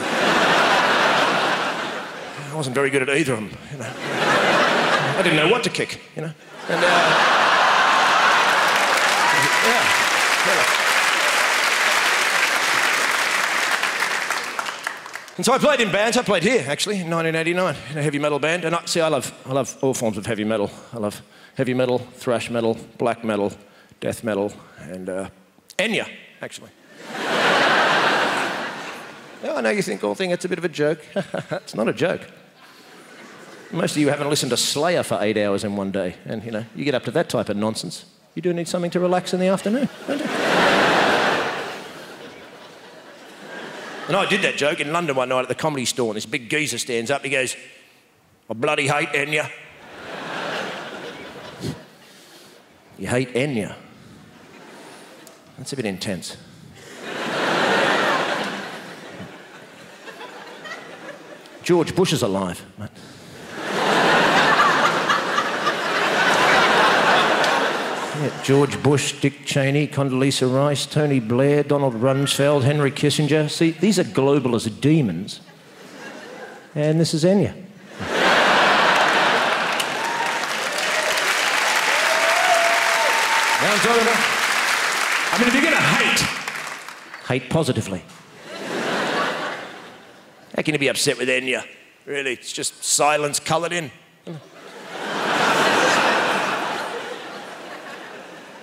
I 2.52 2.56
wasn't 2.56 2.76
very 2.76 2.90
good 2.90 3.02
at 3.02 3.10
either 3.10 3.34
of 3.34 3.40
them, 3.40 3.58
you 3.72 3.78
know. 3.78 3.94
I 5.16 5.22
didn't 5.24 5.38
know 5.38 5.50
what 5.50 5.64
to 5.64 5.70
kick, 5.70 6.02
you 6.16 6.24
know. 6.24 6.34
And, 6.70 6.84
uh, 6.84 6.90
yeah. 9.66 10.04
And 15.36 15.44
so 15.44 15.52
I 15.52 15.58
played 15.58 15.80
in 15.80 15.92
bands. 15.92 16.16
I 16.16 16.22
played 16.22 16.44
here 16.44 16.64
actually 16.68 17.00
in 17.00 17.10
1989 17.10 17.76
in 17.92 17.98
a 17.98 18.04
heavy 18.04 18.20
metal 18.20 18.38
band. 18.38 18.66
And 18.66 18.76
I, 18.76 18.86
see, 18.86 19.02
I 19.02 19.08
love, 19.08 19.34
I 19.48 19.54
love 19.54 19.76
all 19.82 19.96
forms 19.96 20.18
of 20.18 20.28
heavy 20.28 20.44
metal. 20.44 20.70
I 20.94 20.98
love 20.98 21.24
heavy 21.56 21.74
metal, 21.74 21.98
thrash 21.98 22.52
metal, 22.52 22.78
black 23.00 23.24
metal, 23.24 23.52
death 24.00 24.24
metal, 24.24 24.54
and 24.80 25.10
uh, 25.10 25.30
Enya 25.80 26.08
actually. 26.42 26.70
Yeah, 29.44 29.56
I 29.56 29.62
know 29.62 29.70
you 29.70 29.82
think 29.82 30.04
all 30.04 30.16
thing 30.16 30.32
it's 30.32 30.46
a 30.46 30.50
bit 30.50 30.58
of 30.58 30.66
a 30.66 30.70
joke. 30.70 31.06
it's 31.52 31.76
not 31.76 31.88
a 31.88 31.94
joke. 31.94 32.22
Most 33.72 33.92
of 33.92 33.98
you 33.98 34.10
haven't 34.10 34.30
listened 34.30 34.52
to 34.52 34.58
Slayer 34.58 35.04
for 35.04 35.18
eight 35.22 35.38
hours 35.38 35.64
in 35.64 35.76
one 35.76 35.92
day, 35.92 36.16
and 36.26 36.44
you 36.44 36.52
know 36.52 36.66
you 36.76 36.86
get 36.86 36.94
up 36.94 37.04
to 37.04 37.12
that 37.12 37.28
type 37.30 37.50
of 37.50 37.58
nonsense. 37.58 38.06
You 38.36 38.42
do 38.42 38.54
need 38.54 38.68
something 38.68 38.92
to 38.92 39.00
relax 39.00 39.34
in 39.34 39.40
the 39.40 39.48
afternoon, 39.48 39.90
don't 40.08 40.20
you? 40.20 40.26
and 44.08 44.16
I 44.16 44.26
did 44.30 44.42
that 44.44 44.56
joke 44.56 44.80
in 44.80 44.94
London 44.94 45.16
one 45.16 45.30
night 45.30 45.42
at 45.42 45.50
the 45.50 45.56
comedy 45.56 45.86
store, 45.86 46.10
and 46.10 46.18
this 46.18 46.26
big 46.26 46.50
geezer 46.50 46.78
stands 46.78 47.12
up. 47.12 47.24
He 47.24 47.30
goes, 47.30 47.56
"I 48.50 48.54
bloody 48.54 48.88
hate 48.88 49.10
Enya." 49.10 49.50
you 52.98 53.08
hate 53.08 53.34
Enya? 53.34 53.76
That's 55.58 55.74
a 55.74 55.76
bit 55.76 55.86
intense. 55.86 56.38
George 61.64 61.96
Bush 61.96 62.12
is 62.12 62.22
alive. 62.22 62.64
Yeah, 68.22 68.42
George 68.44 68.82
Bush, 68.84 69.20
Dick 69.22 69.46
Cheney, 69.46 69.88
Condoleezza 69.88 70.48
Rice, 70.54 70.86
Tony 70.86 71.20
Blair, 71.20 71.64
Donald 71.64 71.96
Rumsfeld, 71.96 72.64
Henry 72.64 72.92
Kissinger. 72.92 73.50
See, 73.50 73.72
these 73.72 73.98
are 73.98 74.04
globalist 74.04 74.82
demons. 74.82 75.42
And 76.76 77.00
this 77.00 77.14
is 77.14 77.24
Enya. 77.24 77.54
I'm 83.66 83.80
talking 83.80 84.02
about. 84.02 84.20
I 85.32 85.38
mean, 85.40 85.48
if 85.48 85.54
you're 85.54 85.64
going 85.64 85.74
to 85.74 85.82
hate, 85.82 86.20
hate 87.28 87.50
positively. 87.50 88.04
Can 90.64 90.80
be 90.80 90.88
upset 90.88 91.18
with 91.18 91.28
Enya? 91.28 91.66
Really, 92.06 92.34
it's 92.34 92.54
just 92.54 92.84
silence 92.84 93.40
coloured 93.40 93.74
in. 93.74 93.92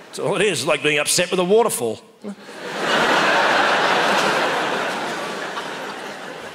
That's 0.05 0.19
all 0.19 0.35
it 0.35 0.41
is. 0.41 0.65
Like 0.65 0.83
being 0.83 0.99
upset 0.99 1.31
with 1.31 1.39
a 1.39 1.43
waterfall. 1.43 2.01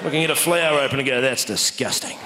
Looking 0.05 0.25
at 0.25 0.31
a 0.31 0.37
flower 0.37 0.81
open 0.81 0.99
and 0.99 1.09
go, 1.09 1.21
that's 1.21 1.45
disgusting. 1.45 2.19